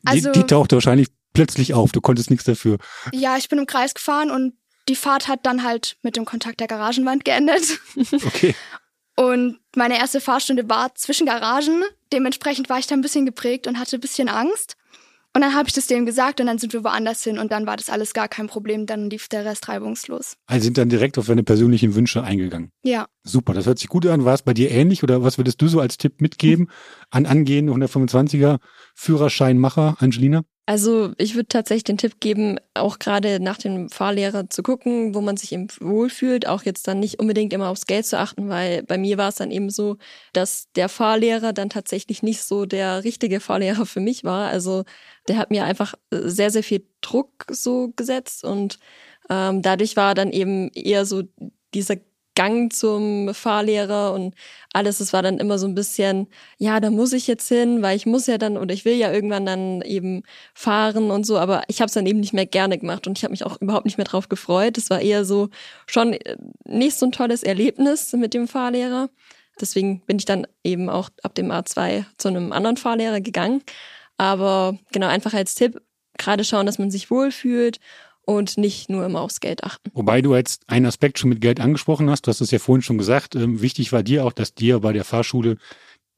also, 0.06 0.32
die, 0.32 0.40
die 0.40 0.46
tauchte 0.46 0.78
wahrscheinlich 0.78 1.08
plötzlich 1.34 1.74
auf, 1.74 1.92
du 1.92 2.02
konntest 2.02 2.30
nichts 2.30 2.46
dafür. 2.46 2.78
Ja, 3.14 3.38
ich 3.38 3.50
bin 3.50 3.60
im 3.60 3.68
Kreis 3.68 3.94
gefahren 3.94 4.32
und 4.32 4.54
die 4.90 4.96
Fahrt 4.96 5.28
hat 5.28 5.46
dann 5.46 5.64
halt 5.64 5.98
mit 6.02 6.16
dem 6.16 6.26
Kontakt 6.26 6.60
der 6.60 6.68
Garagenwand 6.68 7.26
geendet. 7.26 7.80
Okay. 8.26 8.56
Und 9.20 9.58
meine 9.76 9.98
erste 9.98 10.22
Fahrstunde 10.22 10.70
war 10.70 10.94
zwischen 10.94 11.26
Garagen. 11.26 11.82
Dementsprechend 12.14 12.70
war 12.70 12.78
ich 12.78 12.86
da 12.86 12.94
ein 12.94 13.02
bisschen 13.02 13.26
geprägt 13.26 13.66
und 13.66 13.80
hatte 13.80 13.98
ein 13.98 14.00
bisschen 14.00 14.30
Angst. 14.30 14.78
Und 15.34 15.42
dann 15.42 15.56
habe 15.56 15.68
ich 15.68 15.74
das 15.74 15.88
dem 15.88 16.06
gesagt 16.06 16.40
und 16.40 16.48
dann 16.48 16.58
sind 16.58 16.74
wir 16.74 16.84
woanders 16.84 17.24
hin 17.24 17.38
und 17.38 17.52
dann 17.52 17.68
war 17.68 17.78
das 17.78 17.90
alles 17.90 18.14
gar 18.14 18.28
kein 18.28 18.48
Problem. 18.48 18.86
Dann 18.86 19.10
lief 19.10 19.28
der 19.28 19.46
Rest 19.46 19.68
reibungslos. 19.70 20.38
Also 20.46 20.64
sind 20.64 20.78
dann 20.78 20.90
direkt 20.90 21.18
auf 21.18 21.28
deine 21.28 21.44
persönlichen 21.44 21.96
Wünsche 21.96 22.24
eingegangen. 22.24 22.72
Ja. 22.84 23.08
Super, 23.24 23.54
das 23.54 23.66
hört 23.66 23.80
sich 23.80 23.88
gut 23.88 24.06
an. 24.06 24.26
War 24.26 24.34
es 24.34 24.42
bei 24.44 24.54
dir 24.54 24.72
ähnlich 24.72 25.04
oder 25.04 25.24
was 25.24 25.38
würdest 25.38 25.62
du 25.62 25.68
so 25.68 25.80
als 25.80 25.98
Tipp 25.98 26.22
mitgeben 26.22 26.70
an 27.12 27.26
angehende 27.26 27.74
125er 27.74 28.60
Führerscheinmacher, 28.96 29.98
Angelina? 30.00 30.44
Also 30.70 31.14
ich 31.18 31.36
würde 31.36 31.48
tatsächlich 31.48 31.86
den 31.86 31.98
Tipp 31.98 32.20
geben, 32.20 32.60
auch 32.74 33.00
gerade 33.00 33.40
nach 33.40 33.58
dem 33.58 33.90
Fahrlehrer 33.90 34.50
zu 34.50 34.64
gucken, 34.64 35.16
wo 35.16 35.22
man 35.22 35.38
sich 35.38 35.54
eben 35.54 35.68
wohlfühlt, 35.80 36.46
auch 36.46 36.64
jetzt 36.64 36.90
dann 36.90 37.00
nicht 37.00 37.20
unbedingt 37.20 37.54
immer 37.54 37.70
aufs 37.70 37.86
Geld 37.86 38.06
zu 38.06 38.20
achten, 38.20 38.50
weil 38.50 38.84
bei 38.84 38.98
mir 38.98 39.18
war 39.18 39.30
es 39.30 39.36
dann 39.36 39.50
eben 39.50 39.70
so, 39.70 39.96
dass 40.34 40.70
der 40.74 40.90
Fahrlehrer 40.90 41.54
dann 41.54 41.70
tatsächlich 41.70 42.22
nicht 42.22 42.44
so 42.44 42.66
der 42.66 43.06
richtige 43.06 43.40
Fahrlehrer 43.40 43.86
für 43.86 44.02
mich 44.02 44.26
war. 44.26 44.50
Also 44.50 44.84
der 45.30 45.38
hat 45.38 45.52
mir 45.52 45.64
einfach 45.64 45.94
sehr, 46.12 46.52
sehr 46.52 46.64
viel 46.64 46.86
Druck 47.00 47.46
so 47.50 47.94
gesetzt 47.96 48.44
und 48.44 48.78
ähm, 49.30 49.62
dadurch 49.62 49.96
war 49.96 50.16
dann 50.16 50.32
eben 50.34 50.70
eher 50.74 51.06
so 51.06 51.24
dieser 51.74 51.96
Gang 52.38 52.72
zum 52.72 53.34
Fahrlehrer 53.34 54.14
und 54.14 54.36
alles, 54.72 55.00
es 55.00 55.12
war 55.12 55.24
dann 55.24 55.40
immer 55.40 55.58
so 55.58 55.66
ein 55.66 55.74
bisschen, 55.74 56.28
ja, 56.60 56.80
da 56.80 56.92
muss 56.92 57.12
ich 57.14 57.26
jetzt 57.26 57.48
hin, 57.48 57.82
weil 57.82 57.98
ich 57.98 58.06
muss 58.06 58.28
ja 58.28 58.38
dann 58.38 58.58
oder 58.58 58.76
ich 58.76 58.86
will 58.86 58.94
ja 58.94 59.12
irgendwann 59.12 59.48
dann 59.48 59.82
eben 59.82 60.22
fahren 60.54 61.10
und 61.10 61.26
so, 61.26 61.40
aber 61.40 61.64
ich 61.68 61.82
habe 61.82 61.88
es 61.88 61.94
dann 61.94 62.06
eben 62.06 62.20
nicht 62.20 62.34
mehr 62.34 62.46
gerne 62.46 62.78
gemacht 62.78 63.08
und 63.08 63.18
ich 63.18 63.24
habe 63.24 63.32
mich 63.32 63.44
auch 63.44 63.60
überhaupt 63.60 63.86
nicht 63.86 63.98
mehr 63.98 64.06
drauf 64.06 64.30
gefreut. 64.30 64.78
Es 64.78 64.92
war 64.92 65.02
eher 65.02 65.26
so 65.26 65.50
schon 65.88 66.14
äh, 66.14 66.38
nicht 66.64 66.96
so 67.00 67.08
ein 67.08 67.12
tolles 67.12 67.42
Erlebnis 67.42 68.14
mit 68.14 68.36
dem 68.36 68.48
Fahrlehrer. 68.48 69.10
Deswegen 69.60 70.02
bin 70.06 70.20
ich 70.20 70.26
dann 70.26 70.46
eben 70.64 70.90
auch 70.90 71.10
ab 71.24 71.34
dem 71.34 71.52
A2 71.52 72.06
zu 72.20 72.28
einem 72.28 72.52
anderen 72.52 72.78
Fahrlehrer 72.78 73.20
gegangen. 73.20 73.64
Aber 74.18 74.78
genau, 74.92 75.08
einfach 75.08 75.34
als 75.34 75.56
Tipp, 75.56 75.82
gerade 76.20 76.44
schauen, 76.44 76.68
dass 76.68 76.78
man 76.78 76.92
sich 76.92 77.10
wohlfühlt 77.10 77.80
und 78.28 78.58
nicht 78.58 78.90
nur 78.90 79.06
immer 79.06 79.22
aufs 79.22 79.40
Geld 79.40 79.64
achten. 79.64 79.90
Wobei 79.94 80.22
du 80.22 80.36
jetzt 80.36 80.64
einen 80.68 80.86
Aspekt 80.86 81.18
schon 81.18 81.30
mit 81.30 81.40
Geld 81.40 81.62
angesprochen 81.62 82.10
hast, 82.10 82.28
du 82.28 82.30
hast 82.30 82.42
es 82.42 82.52
ja 82.52 82.60
vorhin 82.60 82.82
schon 82.82 82.98
gesagt, 82.98 83.36
ähm, 83.36 83.62
wichtig 83.62 83.94
war 83.94 84.04
dir 84.04 84.26
auch, 84.26 84.34
dass 84.34 84.54
dir 84.54 84.82
bei 84.82 84.92
der 84.92 85.06
Fahrschule 85.06 85.58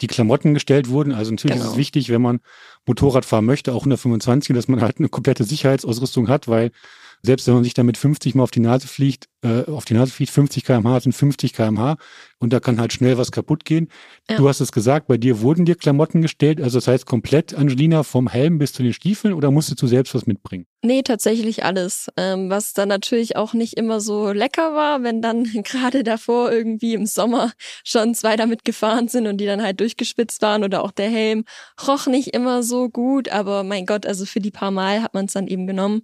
die 0.01 0.07
Klamotten 0.07 0.55
gestellt 0.55 0.89
wurden. 0.89 1.13
Also 1.13 1.31
natürlich 1.31 1.53
genau. 1.53 1.65
ist 1.65 1.67
es 1.67 1.73
genau. 1.73 1.79
wichtig, 1.79 2.09
wenn 2.09 2.21
man 2.21 2.39
Motorrad 2.87 3.25
fahren 3.25 3.45
möchte, 3.45 3.73
auch 3.73 3.81
125, 3.81 4.55
dass 4.55 4.67
man 4.67 4.81
halt 4.81 4.97
eine 4.97 5.09
komplette 5.09 5.43
Sicherheitsausrüstung 5.43 6.29
hat, 6.29 6.47
weil 6.47 6.71
selbst 7.21 7.47
wenn 7.47 7.55
man 7.55 7.63
sich 7.63 7.73
damit 7.73 7.97
50 7.97 8.35
mal 8.35 8.43
auf 8.43 8.51
die 8.51 8.59
Nase 8.59 8.87
fliegt, 8.87 9.27
äh, 9.41 9.65
auf 9.69 9.85
die 9.85 9.93
Nase 9.93 10.11
fliegt, 10.11 10.31
50 10.31 10.63
kmh 10.63 10.99
sind 10.99 11.13
50 11.13 11.53
kmh 11.53 11.97
und 12.39 12.53
da 12.53 12.59
kann 12.59 12.79
halt 12.79 12.93
schnell 12.93 13.17
was 13.17 13.31
kaputt 13.31 13.65
gehen. 13.65 13.89
Ja. 14.29 14.37
Du 14.37 14.47
hast 14.47 14.59
es 14.59 14.71
gesagt, 14.71 15.07
bei 15.07 15.17
dir 15.17 15.41
wurden 15.41 15.65
dir 15.65 15.75
Klamotten 15.75 16.21
gestellt, 16.21 16.61
also 16.61 16.77
das 16.77 16.87
heißt 16.87 17.05
komplett, 17.05 17.53
Angelina, 17.53 18.03
vom 18.03 18.27
Helm 18.27 18.57
bis 18.57 18.73
zu 18.73 18.83
den 18.83 18.93
Stiefeln 18.93 19.33
oder 19.33 19.51
musstest 19.51 19.81
du 19.81 19.87
selbst 19.87 20.13
was 20.15 20.25
mitbringen? 20.25 20.65
Nee, 20.81 21.01
tatsächlich 21.01 21.63
alles. 21.65 22.07
Ähm, 22.15 22.49
was 22.49 22.73
dann 22.73 22.87
natürlich 22.87 23.35
auch 23.35 23.53
nicht 23.53 23.75
immer 23.75 23.99
so 23.99 24.31
lecker 24.31 24.73
war, 24.73 25.03
wenn 25.03 25.21
dann 25.21 25.43
gerade 25.63 26.03
davor 26.03 26.51
irgendwie 26.51 26.93
im 26.93 27.05
Sommer 27.05 27.51
schon 27.83 28.15
zwei 28.15 28.35
damit 28.35 28.63
gefahren 28.63 29.07
sind 29.07 29.27
und 29.27 29.37
die 29.37 29.45
dann 29.45 29.61
halt 29.61 29.79
durchgespitzt 29.79 30.41
waren 30.41 30.63
oder 30.63 30.83
auch 30.83 30.91
der 30.91 31.09
Helm 31.09 31.43
roch 31.87 32.07
nicht 32.07 32.33
immer 32.33 32.63
so 32.63 32.89
gut, 32.89 33.29
aber 33.29 33.63
mein 33.63 33.85
Gott, 33.85 34.05
also 34.05 34.25
für 34.25 34.39
die 34.39 34.51
paar 34.51 34.71
Mal 34.71 35.01
hat 35.01 35.13
man 35.13 35.25
es 35.25 35.33
dann 35.33 35.47
eben 35.47 35.67
genommen 35.67 36.03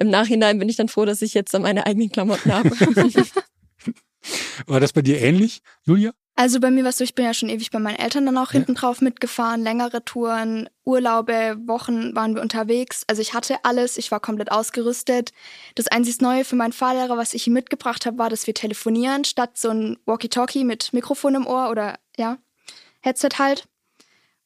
im 0.00 0.10
Nachhinein 0.10 0.58
bin 0.58 0.68
ich 0.68 0.76
dann 0.76 0.88
froh, 0.88 1.04
dass 1.04 1.22
ich 1.22 1.34
jetzt 1.34 1.56
meine 1.58 1.86
eigenen 1.86 2.10
Klamotten 2.10 2.52
habe. 2.52 2.70
War 4.66 4.80
das 4.80 4.92
bei 4.92 5.02
dir 5.02 5.20
ähnlich, 5.20 5.62
Julia? 5.84 6.12
Also 6.36 6.58
bei 6.58 6.70
mir 6.70 6.84
war 6.84 6.90
es 6.90 6.96
so, 6.96 7.04
ich 7.04 7.14
bin 7.14 7.26
ja 7.26 7.34
schon 7.34 7.50
ewig 7.50 7.70
bei 7.70 7.78
meinen 7.78 7.98
Eltern 7.98 8.24
dann 8.24 8.38
auch 8.38 8.48
ja. 8.48 8.52
hinten 8.52 8.74
drauf 8.74 9.02
mitgefahren, 9.02 9.62
längere 9.62 10.02
Touren, 10.04 10.70
Urlaube, 10.84 11.58
Wochen 11.66 12.14
waren 12.14 12.34
wir 12.34 12.40
unterwegs. 12.40 13.02
Also 13.08 13.20
ich 13.20 13.34
hatte 13.34 13.62
alles, 13.62 13.98
ich 13.98 14.10
war 14.10 14.20
komplett 14.20 14.50
ausgerüstet. 14.50 15.32
Das 15.74 15.88
einzig 15.88 16.20
Neue 16.22 16.46
für 16.46 16.56
meinen 16.56 16.72
Fahrlehrer, 16.72 17.18
was 17.18 17.34
ich 17.34 17.46
ihm 17.46 17.52
mitgebracht 17.52 18.06
habe, 18.06 18.16
war, 18.16 18.30
dass 18.30 18.46
wir 18.46 18.54
telefonieren, 18.54 19.24
statt 19.24 19.58
so 19.58 19.68
ein 19.68 19.98
Walkie-Talkie 20.06 20.64
mit 20.64 20.94
Mikrofon 20.94 21.34
im 21.34 21.46
Ohr 21.46 21.70
oder 21.70 21.98
ja, 22.16 22.38
Headset 23.02 23.38
halt. 23.38 23.66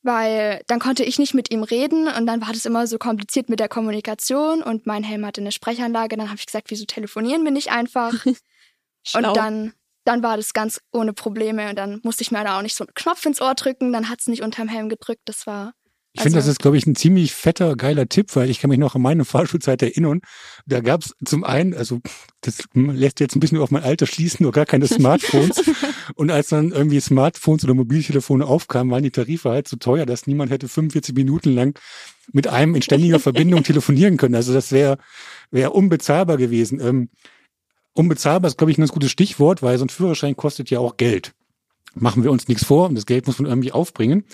Weil 0.05 0.63
dann 0.67 0.79
konnte 0.79 1.03
ich 1.03 1.19
nicht 1.19 1.35
mit 1.35 1.51
ihm 1.51 1.63
reden 1.65 2.09
und 2.09 2.27
dann 2.27 2.41
war 2.41 2.53
das 2.53 2.67
immer 2.67 2.87
so 2.87 2.99
kompliziert 2.99 3.49
mit 3.49 3.59
der 3.59 3.69
Kommunikation 3.69 4.63
und 4.63 4.87
mein 4.87 5.03
Helm 5.03 5.25
hatte 5.27 5.41
eine 5.41 5.51
Sprechanlage. 5.51 6.17
Dann 6.17 6.29
habe 6.29 6.39
ich 6.39 6.47
gesagt, 6.47 6.71
wieso 6.71 6.85
telefonieren 6.85 7.43
wir 7.43 7.51
nicht 7.51 7.73
einfach? 7.73 8.13
und 9.15 9.37
dann 9.37 9.73
dann 10.05 10.23
war 10.23 10.37
das 10.37 10.53
ganz 10.53 10.81
ohne 10.93 11.13
Probleme 11.13 11.71
und 11.71 11.77
dann 11.77 12.01
musste 12.03 12.23
ich 12.23 12.31
mir 12.31 12.45
da 12.45 12.59
auch 12.59 12.63
nicht 12.63 12.77
so 12.77 12.85
einen 12.85 12.95
Knopf 12.95 13.25
ins 13.25 13.41
Ohr 13.41 13.55
drücken, 13.55 13.93
dann 13.93 14.09
hat 14.09 14.21
es 14.21 14.29
nicht 14.29 14.43
unterm 14.43 14.69
Helm 14.69 14.89
gedrückt, 14.89 15.23
das 15.25 15.47
war. 15.47 15.73
Ich 16.15 16.21
also, 16.21 16.27
finde, 16.29 16.39
das 16.39 16.47
ist, 16.47 16.61
glaube 16.61 16.79
ich, 16.79 16.87
ein 16.87 16.95
ziemlich 16.95 17.35
fetter, 17.35 17.75
geiler 17.75 18.09
Tipp, 18.09 18.35
weil 18.37 18.49
ich 18.49 18.61
kann 18.61 18.71
mich 18.71 18.79
noch 18.79 18.95
an 18.95 19.03
meine 19.03 19.25
Fahrschulzeit 19.25 19.83
erinnern. 19.83 20.21
Da 20.65 20.81
gab 20.81 21.03
es 21.03 21.15
zum 21.25 21.45
einen, 21.45 21.75
also 21.75 22.01
das 22.41 22.63
lässt 22.73 23.21
jetzt 23.21 23.35
ein 23.37 23.41
bisschen 23.41 23.59
auf 23.59 23.71
mein 23.71 23.83
Alter 23.83 24.07
schließen, 24.07 24.45
nur 24.45 24.53
gar 24.53 24.65
keine 24.65 24.87
Smartphones. 24.87 25.63
und 26.15 26.31
als 26.31 26.49
dann 26.49 26.71
irgendwie 26.71 27.01
Smartphones 27.01 27.65
oder 27.65 27.75
Mobiltelefone 27.75 28.47
aufkamen, 28.47 28.93
waren 28.93 29.03
die 29.03 29.11
Tarife 29.11 29.51
halt 29.51 29.69
so 29.69 29.77
teuer, 29.77 30.07
dass 30.07 30.27
niemand 30.27 30.51
hätte 30.51 30.69
45 30.69 31.15
Minuten 31.15 31.53
lang 31.53 31.79
mit 32.33 32.47
einem 32.47 32.75
in 32.75 32.83
ständiger 32.83 33.19
Verbindung 33.19 33.63
telefonieren 33.65 34.17
können. 34.17 34.37
Also 34.37 34.55
das 34.55 34.71
wäre 34.73 34.99
wäre 35.51 35.71
unbezahlbar 35.71 36.37
gewesen. 36.37 36.81
Ähm, 36.81 37.09
Unbezahlbar 37.95 38.49
ist, 38.49 38.59
glaube 38.59 38.73
ich, 38.73 38.79
ein 38.79 38.83
ganz 38.83 38.93
gutes 38.93 39.13
Stichwort, 39.13 39.63
weil 39.63 39.79
so 39.79 39.85
ein 39.85 39.89
Führerschein 39.89 40.37
kostet 40.37 40.69
ja 40.69 40.81
auch 40.81 40.97
Geld. 40.97 41.33
Machen 41.95 42.25
wir 42.25 42.33
uns 42.33 42.49
nichts 42.49 42.65
vor 42.65 42.89
und 42.89 42.97
das 42.97 43.07
Geld 43.07 43.29
muss 43.29 43.39
man 43.39 43.49
irgendwie 43.49 43.71
aufbringen. 43.71 44.25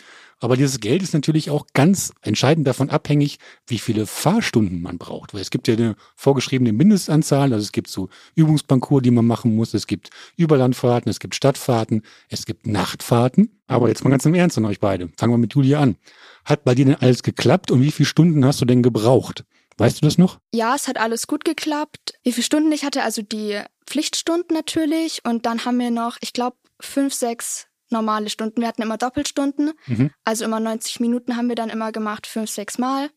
Aber 0.40 0.56
dieses 0.56 0.80
Geld 0.80 1.02
ist 1.02 1.12
natürlich 1.12 1.50
auch 1.50 1.66
ganz 1.75 2.12
entscheidend 2.23 2.66
davon 2.66 2.88
abhängig, 2.90 3.38
wie 3.66 3.78
viele 3.78 4.06
Fahrstunden 4.06 4.80
man 4.80 4.97
braucht. 4.97 5.35
Weil 5.35 5.42
es 5.42 5.50
gibt 5.50 5.68
ja 5.68 5.75
eine 5.75 5.97
vorgeschriebene 6.16 6.73
Mindestanzahl, 6.73 7.52
also 7.52 7.62
es 7.62 7.73
gibt 7.73 7.88
so 7.88 8.09
Übungsparcours, 8.35 9.02
die 9.02 9.11
man 9.11 9.26
machen 9.26 9.54
muss, 9.54 9.75
es 9.75 9.87
gibt 9.87 10.11
Überlandfahrten, 10.37 11.11
es 11.11 11.20
gibt 11.20 11.35
Stadtfahrten, 11.35 12.02
es 12.28 12.47
gibt 12.47 12.66
Nachtfahrten. 12.66 13.61
Aber 13.66 13.88
jetzt 13.88 14.02
mal 14.02 14.11
ganz 14.11 14.25
im 14.25 14.35
Ernst 14.35 14.59
an 14.59 14.64
euch 14.64 14.80
beide. 14.80 15.11
Fangen 15.16 15.32
wir 15.32 15.38
mit 15.38 15.54
Julia 15.54 15.80
an. 15.80 15.97
Hat 16.44 16.64
bei 16.64 16.75
dir 16.75 16.87
denn 16.87 16.97
alles 16.97 17.23
geklappt 17.23 17.70
und 17.70 17.82
wie 17.82 17.92
viele 17.92 18.06
Stunden 18.06 18.44
hast 18.44 18.61
du 18.61 18.64
denn 18.64 18.82
gebraucht? 18.82 19.44
Weißt 19.76 20.02
du 20.02 20.06
das 20.06 20.18
noch? 20.18 20.38
Ja, 20.52 20.75
es 20.75 20.88
hat 20.88 20.99
alles 20.99 21.26
gut 21.26 21.44
geklappt. 21.44 22.14
Wie 22.23 22.32
viele 22.32 22.44
Stunden 22.44 22.73
ich 22.73 22.85
hatte, 22.85 23.02
also 23.02 23.23
die 23.23 23.61
Pflichtstunden 23.87 24.54
natürlich. 24.54 25.23
Und 25.25 25.47
dann 25.47 25.64
haben 25.64 25.78
wir 25.78 25.90
noch, 25.90 26.18
ich 26.20 26.32
glaube, 26.32 26.56
fünf, 26.80 27.14
sechs 27.14 27.66
normale 27.92 28.30
Stunden. 28.30 28.61
Wir 28.61 28.68
hatten 28.68 28.82
immer 28.82 28.99
Doppelstunden. 28.99 29.73
Mhm. 29.87 30.11
Also 30.25 30.44
immer 30.44 30.61
90 30.61 31.00
Minuten 31.00 31.37
haben 31.37 31.49
wir 31.49 31.56
dann 31.56 31.70
immer 31.70 31.92
gemacht, 31.92 32.26
fünf, 32.26 32.50
sechs 32.50 32.78
Mal. 32.78 33.11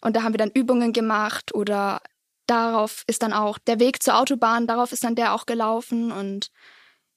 Und 0.00 0.16
da 0.16 0.22
haben 0.22 0.32
wir 0.32 0.38
dann 0.38 0.50
Übungen 0.50 0.92
gemacht 0.92 1.54
oder 1.54 2.00
darauf 2.46 3.04
ist 3.06 3.22
dann 3.22 3.32
auch 3.32 3.58
der 3.58 3.80
Weg 3.80 4.02
zur 4.02 4.16
Autobahn, 4.18 4.66
darauf 4.66 4.92
ist 4.92 5.04
dann 5.04 5.14
der 5.14 5.34
auch 5.34 5.46
gelaufen. 5.46 6.12
Und 6.12 6.50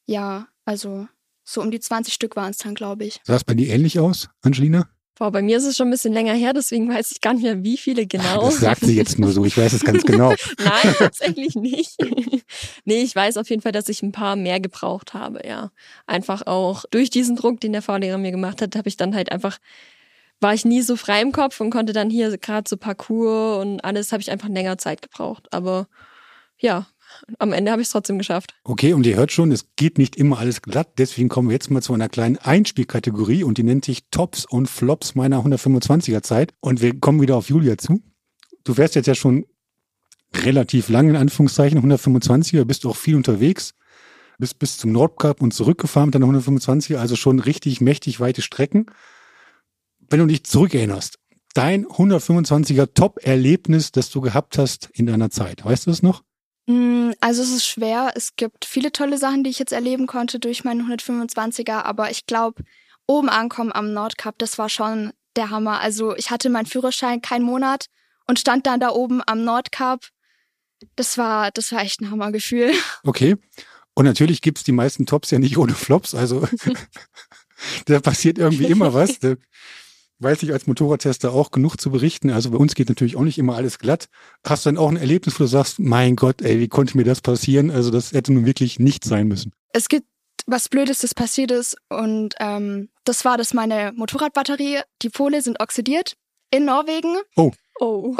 ja, 0.05 0.47
also 0.65 1.07
so 1.43 1.61
um 1.61 1.71
die 1.71 1.79
20 1.79 2.13
Stück 2.13 2.35
waren 2.35 2.51
es 2.51 2.57
dann, 2.57 2.75
glaube 2.75 3.05
ich. 3.05 3.19
Sah 3.23 3.35
es 3.35 3.43
bei 3.43 3.53
dir 3.53 3.73
ähnlich 3.73 3.99
aus, 3.99 4.29
Angelina? 4.41 4.89
Boah, 5.21 5.31
bei 5.31 5.43
mir 5.43 5.57
ist 5.57 5.65
es 5.65 5.77
schon 5.77 5.89
ein 5.89 5.91
bisschen 5.91 6.13
länger 6.13 6.33
her, 6.33 6.51
deswegen 6.51 6.89
weiß 6.89 7.11
ich 7.11 7.21
gar 7.21 7.35
nicht 7.35 7.43
mehr, 7.43 7.63
wie 7.63 7.77
viele 7.77 8.07
genau. 8.07 8.41
Das 8.41 8.57
sagt 8.57 8.81
sie 8.81 8.95
jetzt 8.95 9.19
nur 9.19 9.31
so, 9.31 9.45
ich 9.45 9.55
weiß 9.55 9.71
es 9.71 9.83
ganz 9.83 10.01
genau. 10.01 10.29
Nein, 10.57 10.95
tatsächlich 10.97 11.53
nicht. 11.53 11.95
nee, 12.85 13.03
ich 13.03 13.15
weiß 13.15 13.37
auf 13.37 13.47
jeden 13.47 13.61
Fall, 13.61 13.71
dass 13.71 13.87
ich 13.87 14.01
ein 14.01 14.11
paar 14.11 14.35
mehr 14.35 14.59
gebraucht 14.59 15.13
habe, 15.13 15.47
ja. 15.47 15.69
Einfach 16.07 16.47
auch 16.47 16.85
durch 16.89 17.11
diesen 17.11 17.35
Druck, 17.35 17.59
den 17.59 17.71
der 17.71 17.83
Fahrlehrer 17.83 18.17
mir 18.17 18.31
gemacht 18.31 18.63
hat, 18.63 18.75
habe 18.75 18.89
ich 18.89 18.97
dann 18.97 19.13
halt 19.13 19.31
einfach 19.31 19.59
war 20.39 20.55
ich 20.55 20.65
nie 20.65 20.81
so 20.81 20.95
frei 20.95 21.21
im 21.21 21.31
Kopf 21.31 21.61
und 21.61 21.69
konnte 21.69 21.93
dann 21.93 22.09
hier 22.09 22.35
gerade 22.39 22.67
so 22.67 22.75
Parcours 22.75 23.61
und 23.61 23.81
alles 23.81 24.11
habe 24.11 24.21
ich 24.21 24.31
einfach 24.31 24.49
länger 24.49 24.79
Zeit 24.79 25.03
gebraucht. 25.03 25.47
Aber 25.51 25.87
ja, 26.57 26.87
am 27.39 27.53
Ende 27.53 27.71
habe 27.71 27.81
ich 27.81 27.87
es 27.87 27.91
trotzdem 27.91 28.17
geschafft. 28.17 28.53
Okay, 28.63 28.93
und 28.93 29.05
ihr 29.05 29.15
hört 29.15 29.31
schon, 29.31 29.51
es 29.51 29.65
geht 29.75 29.97
nicht 29.97 30.15
immer 30.15 30.39
alles 30.39 30.61
glatt. 30.61 30.93
Deswegen 30.97 31.29
kommen 31.29 31.49
wir 31.49 31.53
jetzt 31.53 31.71
mal 31.71 31.81
zu 31.81 31.93
einer 31.93 32.09
kleinen 32.09 32.37
Einspielkategorie 32.37 33.43
und 33.43 33.57
die 33.57 33.63
nennt 33.63 33.85
sich 33.85 34.09
Tops 34.11 34.45
und 34.45 34.69
Flops 34.69 35.15
meiner 35.15 35.43
125er 35.43 36.21
Zeit. 36.23 36.53
Und 36.59 36.81
wir 36.81 36.99
kommen 36.99 37.21
wieder 37.21 37.37
auf 37.37 37.49
Julia 37.49 37.77
zu. 37.77 38.01
Du 38.63 38.77
wärst 38.77 38.95
jetzt 38.95 39.07
ja 39.07 39.15
schon 39.15 39.45
relativ 40.35 40.89
lang 40.89 41.09
in 41.09 41.15
Anführungszeichen 41.15 41.81
125er, 41.81 42.63
bist 42.65 42.85
auch 42.85 42.95
viel 42.95 43.15
unterwegs, 43.15 43.73
bist 44.37 44.59
bis 44.59 44.77
zum 44.77 44.91
Nordkap 44.91 45.41
und 45.41 45.53
zurückgefahren 45.53 46.07
mit 46.07 46.15
deiner 46.15 46.27
125er, 46.27 46.97
also 46.97 47.15
schon 47.15 47.39
richtig 47.39 47.81
mächtig 47.81 48.19
weite 48.19 48.41
Strecken. 48.41 48.85
Wenn 50.09 50.19
du 50.19 50.25
dich 50.25 50.45
zurückerinnerst, 50.45 51.19
dein 51.53 51.85
125er 51.85 52.93
Top-Erlebnis, 52.93 53.91
das 53.91 54.09
du 54.09 54.21
gehabt 54.21 54.57
hast 54.57 54.89
in 54.93 55.05
deiner 55.05 55.29
Zeit, 55.29 55.63
weißt 55.65 55.87
du 55.87 55.91
es 55.91 56.01
noch? 56.01 56.23
Mm, 56.71 57.11
also 57.19 57.41
es 57.41 57.51
ist 57.51 57.67
schwer. 57.67 58.13
Es 58.15 58.35
gibt 58.35 58.65
viele 58.65 58.91
tolle 58.91 59.17
Sachen, 59.17 59.43
die 59.43 59.49
ich 59.49 59.59
jetzt 59.59 59.73
erleben 59.73 60.07
konnte 60.07 60.39
durch 60.39 60.63
meinen 60.63 60.89
125er, 60.89 61.83
aber 61.83 62.11
ich 62.11 62.25
glaube, 62.25 62.63
oben 63.07 63.29
ankommen 63.29 63.71
am 63.73 63.93
Nordkap, 63.93 64.37
das 64.37 64.57
war 64.57 64.69
schon 64.69 65.11
der 65.35 65.49
Hammer. 65.49 65.81
Also 65.81 66.15
ich 66.15 66.31
hatte 66.31 66.49
meinen 66.49 66.65
Führerschein 66.65 67.21
keinen 67.21 67.43
Monat 67.43 67.87
und 68.27 68.39
stand 68.39 68.67
dann 68.67 68.79
da 68.79 68.89
oben 68.89 69.21
am 69.25 69.43
Nordkap. 69.43 70.07
Das 70.95 71.17
war, 71.17 71.51
das 71.51 71.71
war 71.71 71.81
echt 71.81 72.01
ein 72.01 72.11
Hammergefühl. 72.11 72.71
Okay. 73.03 73.35
Und 73.93 74.05
natürlich 74.05 74.41
gibt's 74.41 74.63
die 74.63 74.71
meisten 74.71 75.05
Tops 75.05 75.31
ja 75.31 75.39
nicht 75.39 75.57
ohne 75.57 75.73
Flops. 75.73 76.15
Also 76.15 76.47
da 77.85 77.99
passiert 77.99 78.37
irgendwie 78.37 78.65
immer 78.65 78.93
was 78.93 79.19
weiß 80.21 80.43
ich 80.43 80.53
als 80.53 80.67
Motorradtester 80.67 81.33
auch 81.33 81.51
genug 81.51 81.77
zu 81.77 81.91
berichten. 81.91 82.29
Also 82.29 82.51
bei 82.51 82.57
uns 82.57 82.75
geht 82.75 82.89
natürlich 82.89 83.15
auch 83.15 83.23
nicht 83.23 83.37
immer 83.37 83.55
alles 83.55 83.79
glatt. 83.79 84.07
Hast 84.45 84.65
du 84.65 84.69
dann 84.69 84.77
auch 84.77 84.89
ein 84.89 84.97
Erlebnis, 84.97 85.39
wo 85.39 85.43
du 85.43 85.47
sagst, 85.47 85.79
mein 85.79 86.15
Gott, 86.15 86.41
ey, 86.41 86.59
wie 86.59 86.67
konnte 86.67 86.97
mir 86.97 87.03
das 87.03 87.21
passieren? 87.21 87.71
Also 87.71 87.91
das 87.91 88.11
hätte 88.11 88.33
nun 88.33 88.45
wirklich 88.45 88.79
nicht 88.79 89.03
sein 89.03 89.27
müssen. 89.27 89.53
Es 89.73 89.89
gibt 89.89 90.05
was 90.47 90.69
Blödes, 90.69 90.99
das 90.99 91.13
passiert 91.13 91.51
ist 91.51 91.77
und 91.89 92.33
ähm, 92.39 92.89
das 93.03 93.25
war, 93.25 93.37
dass 93.37 93.53
meine 93.53 93.93
Motorradbatterie, 93.95 94.81
die 95.01 95.09
Pole 95.09 95.41
sind 95.41 95.61
oxidiert 95.61 96.15
in 96.49 96.65
Norwegen. 96.65 97.15
Oh. 97.35 97.51
Oh. 97.79 98.15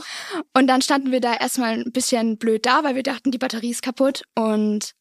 und 0.54 0.66
dann 0.66 0.82
standen 0.82 1.12
wir 1.12 1.20
da 1.20 1.34
erstmal 1.34 1.74
ein 1.74 1.92
bisschen 1.92 2.38
blöd 2.38 2.66
da, 2.66 2.82
weil 2.84 2.94
wir 2.94 3.02
dachten, 3.02 3.30
die 3.30 3.38
Batterie 3.38 3.70
ist 3.70 3.82
kaputt 3.82 4.22
und 4.34 4.92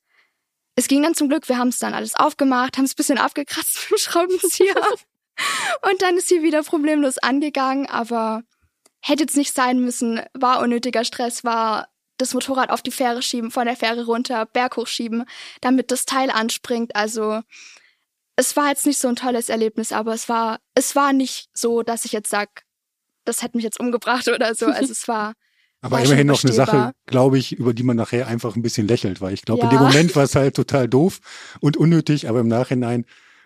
es 0.75 0.88
ging 0.88 1.02
dann 1.04 1.16
zum 1.16 1.30
Glück, 1.30 1.48
wir 1.48 1.58
haben 1.58 1.70
es 1.70 1.80
dann 1.80 1.94
alles 1.94 2.16
aufgemacht, 2.16 2.78
haben 2.78 2.86
es 2.86 2.94
ein 2.94 2.98
bisschen 2.98 3.18
abgekratzt 3.18 3.78
mit 3.90 4.00
dem 4.00 4.02
Schraubenzieher. 4.02 4.75
Und 5.89 6.01
dann 6.01 6.18
ist 6.18 6.30
sie 6.30 6.42
wieder 6.42 6.63
problemlos 6.63 7.18
angegangen, 7.18 7.88
aber 7.88 8.44
hätte 9.01 9.24
jetzt 9.24 9.38
nicht 9.38 9.54
sein 9.54 9.80
müssen, 9.80 10.22
war 10.34 10.62
unnötiger 10.62 11.04
Stress, 11.04 11.44
war 11.44 11.88
das 12.18 12.34
Motorrad 12.34 12.70
auf 12.70 12.82
die 12.82 12.92
Fähre 12.92 13.22
schieben, 13.22 13.51
von 13.51 13.65
der 13.65 13.75
Fähre 13.75 14.06
runter, 14.06 14.46
Berg 14.46 14.77
hochschieben, 14.77 15.25
damit 15.62 15.92
das 15.92 16.06
Teil 16.06 16.30
anspringt. 16.30 16.96
Also 16.96 17.42
es 18.36 18.56
war 18.56 18.70
jetzt 18.70 18.86
nicht 18.86 19.00
so 19.00 19.08
ein 19.08 19.15
tolles 19.15 19.50
Erlebnis, 19.50 19.92
aber 19.92 20.13
es 20.13 20.30
war, 20.30 20.60
es 20.74 20.96
war 20.96 21.13
nicht 21.13 21.50
so, 21.54 21.84
dass 21.84 22.06
ich 22.06 22.12
jetzt 22.12 22.30
sag, 22.30 22.63
das 23.25 23.42
hätte 23.42 23.58
mich 23.58 23.63
jetzt 23.63 23.80
umgebracht 23.80 24.27
oder 24.27 24.56
so. 24.56 24.68
Also 24.68 24.92
es 24.92 25.08
war. 25.08 25.34
aber 25.82 25.98
war 25.98 26.04
immerhin 26.04 26.27
noch 26.27 26.44
eine 26.44 26.54
Sache, 26.54 26.94
glaube 27.06 27.38
ich, 27.38 27.54
über 27.54 27.74
die 27.74 27.84
man 27.84 27.98
nachher 27.98 28.27
einfach 28.27 28.56
ein 28.56 28.62
bisschen 28.62 28.88
lächelt, 28.88 29.22
weil 29.22 29.34
ich 29.34 29.44
glaube, 29.44 29.62
ja. 29.62 29.70
in 29.70 29.77
dem 29.77 29.84
Moment 29.84 30.15
war 30.15 30.24
es 30.24 30.36
halt 30.36 30.56
total 30.56 30.88
doof 30.88 31.20
und 31.60 31.77
unnötig, 31.77 32.30
aber 32.30 32.39
im 32.39 32.48
Nachhinein 32.48 33.06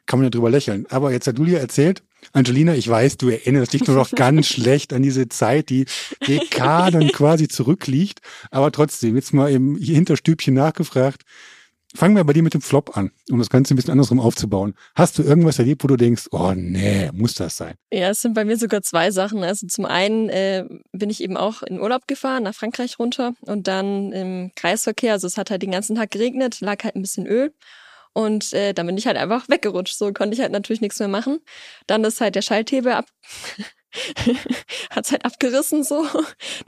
kann 0.09 0.19
man 0.19 0.25
ja 0.25 0.31
drüber 0.31 0.49
lächeln. 0.49 0.87
Aber 0.89 1.11
jetzt 1.11 1.27
hat 1.27 1.37
Julia 1.37 1.59
erzählt, 1.59 2.01
Angelina, 2.33 2.73
ich 2.73 2.89
weiß, 2.89 3.17
du 3.17 3.29
erinnerst 3.29 3.73
dich 3.73 3.85
nur 3.85 3.95
noch 3.95 4.09
ganz 4.11 4.47
schlecht 4.53 4.91
an 4.91 5.03
diese 5.03 5.29
Zeit, 5.29 5.69
die 5.69 5.85
Dekaden 6.27 7.11
quasi 7.11 7.47
zurückliegt. 7.47 8.19
Aber 8.49 8.71
trotzdem, 8.71 9.15
jetzt 9.15 9.33
mal 9.33 9.51
im 9.51 9.77
Hinterstübchen 9.77 10.55
nachgefragt. 10.55 11.21
Fangen 11.95 12.15
wir 12.15 12.23
bei 12.23 12.33
dir 12.33 12.43
mit 12.43 12.53
dem 12.53 12.61
Flop 12.61 12.97
an, 12.97 13.11
um 13.31 13.39
das 13.39 13.49
Ganze 13.49 13.73
ein 13.73 13.75
bisschen 13.75 13.91
andersrum 13.91 14.19
aufzubauen. 14.19 14.75
Hast 14.95 15.17
du 15.17 15.23
irgendwas 15.23 15.57
erlebt, 15.57 15.83
wo 15.83 15.87
du 15.87 15.95
denkst, 15.95 16.27
oh 16.31 16.53
nee, 16.55 17.09
muss 17.13 17.33
das 17.33 17.57
sein? 17.57 17.75
Ja, 17.91 18.09
es 18.09 18.21
sind 18.21 18.35
bei 18.35 18.45
mir 18.45 18.57
sogar 18.57 18.83
zwei 18.83 19.09
Sachen. 19.09 19.43
Also 19.43 19.65
zum 19.65 19.85
einen 19.85 20.29
äh, 20.29 20.65
bin 20.91 21.09
ich 21.09 21.21
eben 21.23 21.35
auch 21.35 21.63
in 21.63 21.79
Urlaub 21.79 22.07
gefahren, 22.07 22.43
nach 22.43 22.53
Frankreich 22.53 22.99
runter 22.99 23.33
und 23.41 23.67
dann 23.67 24.11
im 24.11 24.51
Kreisverkehr. 24.55 25.13
Also 25.13 25.25
es 25.25 25.37
hat 25.37 25.49
halt 25.49 25.63
den 25.63 25.71
ganzen 25.71 25.95
Tag 25.95 26.11
geregnet, 26.11 26.61
lag 26.61 26.83
halt 26.83 26.95
ein 26.95 27.01
bisschen 27.01 27.25
Öl. 27.25 27.53
Und 28.19 28.51
äh, 28.51 28.73
dann 28.73 28.85
bin 28.85 28.97
ich 28.97 29.07
halt 29.07 29.15
einfach 29.15 29.47
weggerutscht. 29.47 29.97
So 29.97 30.11
konnte 30.11 30.35
ich 30.35 30.41
halt 30.41 30.51
natürlich 30.51 30.81
nichts 30.81 30.99
mehr 30.99 31.07
machen. 31.07 31.39
Dann 31.87 32.03
ist 32.03 32.19
halt 32.19 32.35
der 32.35 32.41
Schalthebel 32.41 32.91
ab. 32.91 33.05
hat's 34.89 35.13
halt 35.13 35.23
abgerissen 35.23 35.85
so. 35.85 36.05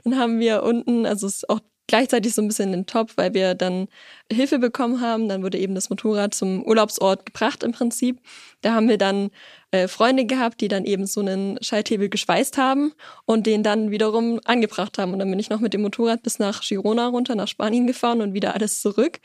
Dann 0.02 0.18
haben 0.18 0.40
wir 0.40 0.62
unten, 0.62 1.04
also 1.04 1.26
es 1.26 1.36
ist 1.36 1.50
auch 1.50 1.60
gleichzeitig 1.88 2.32
so 2.32 2.40
ein 2.40 2.48
bisschen 2.48 2.72
den 2.72 2.86
Top, 2.86 3.10
weil 3.16 3.34
wir 3.34 3.54
dann 3.54 3.88
Hilfe 4.32 4.58
bekommen 4.58 5.02
haben. 5.02 5.28
Dann 5.28 5.42
wurde 5.42 5.58
eben 5.58 5.74
das 5.74 5.90
Motorrad 5.90 6.32
zum 6.32 6.64
Urlaubsort 6.64 7.26
gebracht 7.26 7.62
im 7.64 7.72
Prinzip. 7.72 8.18
Da 8.62 8.72
haben 8.72 8.88
wir 8.88 8.96
dann 8.96 9.28
äh, 9.72 9.88
Freunde 9.88 10.24
gehabt, 10.24 10.62
die 10.62 10.68
dann 10.68 10.86
eben 10.86 11.04
so 11.04 11.20
einen 11.20 11.58
Schalthebel 11.62 12.08
geschweißt 12.08 12.56
haben 12.56 12.94
und 13.26 13.46
den 13.46 13.62
dann 13.62 13.90
wiederum 13.90 14.40
angebracht 14.46 14.96
haben. 14.96 15.12
Und 15.12 15.18
dann 15.18 15.28
bin 15.28 15.38
ich 15.38 15.50
noch 15.50 15.60
mit 15.60 15.74
dem 15.74 15.82
Motorrad 15.82 16.22
bis 16.22 16.38
nach 16.38 16.62
Girona 16.62 17.08
runter, 17.08 17.34
nach 17.34 17.48
Spanien 17.48 17.86
gefahren 17.86 18.22
und 18.22 18.32
wieder 18.32 18.54
alles 18.54 18.80
zurück. 18.80 19.20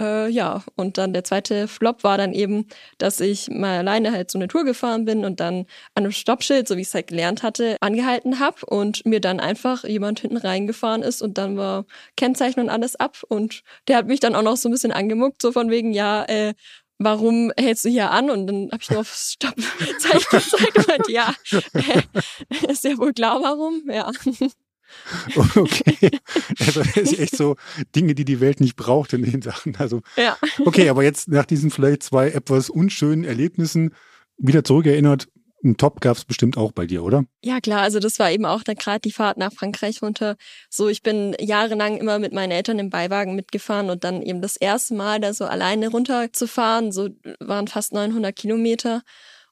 Äh, 0.00 0.28
ja, 0.28 0.62
und 0.74 0.98
dann 0.98 1.14
der 1.14 1.24
zweite 1.24 1.68
Flop 1.68 2.04
war 2.04 2.18
dann 2.18 2.34
eben, 2.34 2.66
dass 2.98 3.18
ich 3.20 3.48
mal 3.48 3.78
alleine 3.78 4.12
halt 4.12 4.30
so 4.30 4.38
eine 4.38 4.46
Tour 4.48 4.64
gefahren 4.64 5.06
bin 5.06 5.24
und 5.24 5.40
dann 5.40 5.60
an 5.94 6.04
einem 6.04 6.12
Stoppschild, 6.12 6.68
so 6.68 6.76
wie 6.76 6.82
ich 6.82 6.88
es 6.88 6.94
halt 6.94 7.06
gelernt 7.06 7.42
hatte, 7.42 7.76
angehalten 7.80 8.38
habe 8.38 8.66
und 8.66 9.06
mir 9.06 9.20
dann 9.20 9.40
einfach 9.40 9.84
jemand 9.84 10.20
hinten 10.20 10.36
reingefahren 10.36 11.02
ist 11.02 11.22
und 11.22 11.38
dann 11.38 11.56
war 11.56 11.86
Kennzeichen 12.16 12.60
und 12.60 12.68
alles 12.68 12.96
ab 12.96 13.22
und 13.28 13.62
der 13.88 13.96
hat 13.96 14.06
mich 14.06 14.20
dann 14.20 14.34
auch 14.34 14.42
noch 14.42 14.58
so 14.58 14.68
ein 14.68 14.72
bisschen 14.72 14.92
angemuckt, 14.92 15.40
so 15.40 15.50
von 15.52 15.70
wegen, 15.70 15.92
ja, 15.94 16.24
äh, 16.24 16.52
warum 16.98 17.52
hältst 17.56 17.86
du 17.86 17.88
hier 17.88 18.10
an? 18.10 18.28
Und 18.30 18.46
dann 18.46 18.68
habe 18.72 18.82
ich 18.82 18.90
nur 18.90 19.00
auf 19.00 19.14
Stoppzeichen 19.14 19.64
gezeigt 20.38 20.76
und 20.76 20.88
meinte, 20.88 21.12
ja, 21.12 21.34
äh, 21.72 22.02
ist 22.70 22.84
ja 22.84 22.98
wohl 22.98 23.14
klar, 23.14 23.40
warum, 23.42 23.82
ja. 23.90 24.10
Okay. 25.56 26.10
Also 26.58 26.82
das 26.82 26.96
ist 26.96 27.18
echt 27.18 27.36
so 27.36 27.56
Dinge, 27.94 28.14
die 28.14 28.24
die 28.24 28.40
Welt 28.40 28.60
nicht 28.60 28.76
braucht 28.76 29.12
in 29.12 29.22
den 29.22 29.42
Sachen. 29.42 29.76
Also, 29.76 30.02
ja. 30.16 30.36
okay, 30.64 30.88
aber 30.88 31.02
jetzt 31.02 31.28
nach 31.28 31.44
diesen 31.44 31.70
vielleicht 31.70 32.02
zwei 32.02 32.28
etwas 32.28 32.70
unschönen 32.70 33.24
Erlebnissen 33.24 33.94
wieder 34.38 34.64
zurückerinnert, 34.64 35.28
ein 35.64 35.76
Top 35.76 36.00
gab 36.00 36.16
es 36.16 36.24
bestimmt 36.24 36.56
auch 36.56 36.72
bei 36.72 36.86
dir, 36.86 37.02
oder? 37.02 37.24
Ja, 37.42 37.60
klar. 37.60 37.80
Also 37.80 37.98
das 37.98 38.18
war 38.18 38.30
eben 38.30 38.44
auch 38.44 38.64
gerade 38.64 39.00
die 39.00 39.12
Fahrt 39.12 39.36
nach 39.36 39.52
Frankreich 39.52 40.02
runter. 40.02 40.36
So, 40.70 40.88
ich 40.88 41.02
bin 41.02 41.34
jahrelang 41.40 41.96
immer 41.96 42.18
mit 42.18 42.32
meinen 42.32 42.52
Eltern 42.52 42.78
im 42.78 42.90
Beiwagen 42.90 43.34
mitgefahren 43.34 43.90
und 43.90 44.04
dann 44.04 44.22
eben 44.22 44.40
das 44.40 44.56
erste 44.56 44.94
Mal 44.94 45.20
da 45.20 45.32
so 45.32 45.44
alleine 45.44 45.88
runterzufahren. 45.88 46.92
So 46.92 47.08
waren 47.40 47.68
fast 47.68 47.92
900 47.92 48.34
Kilometer. 48.34 49.02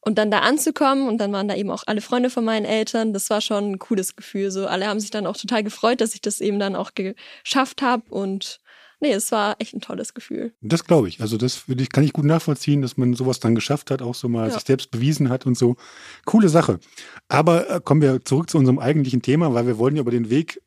Und 0.04 0.16
dann 0.18 0.30
da 0.30 0.40
anzukommen 0.40 1.08
und 1.08 1.18
dann 1.18 1.32
waren 1.32 1.48
da 1.48 1.54
eben 1.54 1.70
auch 1.70 1.84
alle 1.86 2.02
Freunde 2.02 2.28
von 2.28 2.44
meinen 2.44 2.66
Eltern. 2.66 3.12
Das 3.12 3.30
war 3.30 3.40
schon 3.40 3.72
ein 3.72 3.78
cooles 3.78 4.16
Gefühl. 4.16 4.50
So 4.50 4.66
alle 4.66 4.86
haben 4.86 5.00
sich 5.00 5.10
dann 5.10 5.26
auch 5.26 5.36
total 5.36 5.64
gefreut, 5.64 6.00
dass 6.00 6.14
ich 6.14 6.20
das 6.20 6.40
eben 6.40 6.58
dann 6.58 6.76
auch 6.76 6.92
geschafft 6.94 7.80
habe 7.80 8.02
und 8.10 8.60
nee, 9.00 9.12
es 9.12 9.32
war 9.32 9.56
echt 9.58 9.74
ein 9.74 9.80
tolles 9.80 10.14
Gefühl. 10.14 10.52
Das 10.60 10.84
glaube 10.84 11.08
ich. 11.08 11.20
Also 11.20 11.36
das 11.36 11.64
ich, 11.68 11.90
kann 11.90 12.04
ich 12.04 12.12
gut 12.12 12.24
nachvollziehen, 12.24 12.82
dass 12.82 12.96
man 12.96 13.14
sowas 13.14 13.40
dann 13.40 13.54
geschafft 13.54 13.90
hat, 13.90 14.02
auch 14.02 14.14
so 14.14 14.28
mal 14.28 14.48
ja. 14.48 14.54
sich 14.54 14.64
selbst 14.64 14.90
bewiesen 14.90 15.28
hat 15.28 15.46
und 15.46 15.56
so. 15.56 15.76
Coole 16.24 16.48
Sache. 16.48 16.80
Aber 17.28 17.70
äh, 17.70 17.80
kommen 17.82 18.02
wir 18.02 18.24
zurück 18.24 18.50
zu 18.50 18.58
unserem 18.58 18.78
eigentlichen 18.78 19.22
Thema, 19.22 19.54
weil 19.54 19.66
wir 19.66 19.78
wollen 19.78 19.96
ja 19.96 20.00
über 20.00 20.10
den 20.10 20.30
Weg 20.30 20.60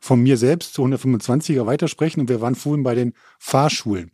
von 0.00 0.20
mir 0.22 0.36
selbst 0.36 0.74
zu 0.74 0.82
125er 0.84 1.66
weitersprechen 1.66 2.20
und 2.20 2.28
wir 2.28 2.40
waren 2.40 2.54
vorhin 2.54 2.82
bei 2.82 2.94
den 2.94 3.14
Fahrschulen. 3.38 4.10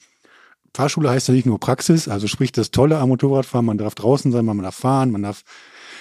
Fahrschule 0.74 1.10
heißt 1.10 1.28
ja 1.28 1.34
nicht 1.34 1.46
nur 1.46 1.60
Praxis, 1.60 2.08
also 2.08 2.26
sprich 2.26 2.50
das 2.50 2.72
Tolle 2.72 2.98
am 2.98 3.08
Motorradfahren, 3.08 3.64
man 3.64 3.78
darf 3.78 3.94
draußen 3.94 4.32
sein, 4.32 4.44
man 4.44 4.58
darf 4.58 4.74
fahren, 4.74 5.12
man 5.12 5.22
darf 5.22 5.44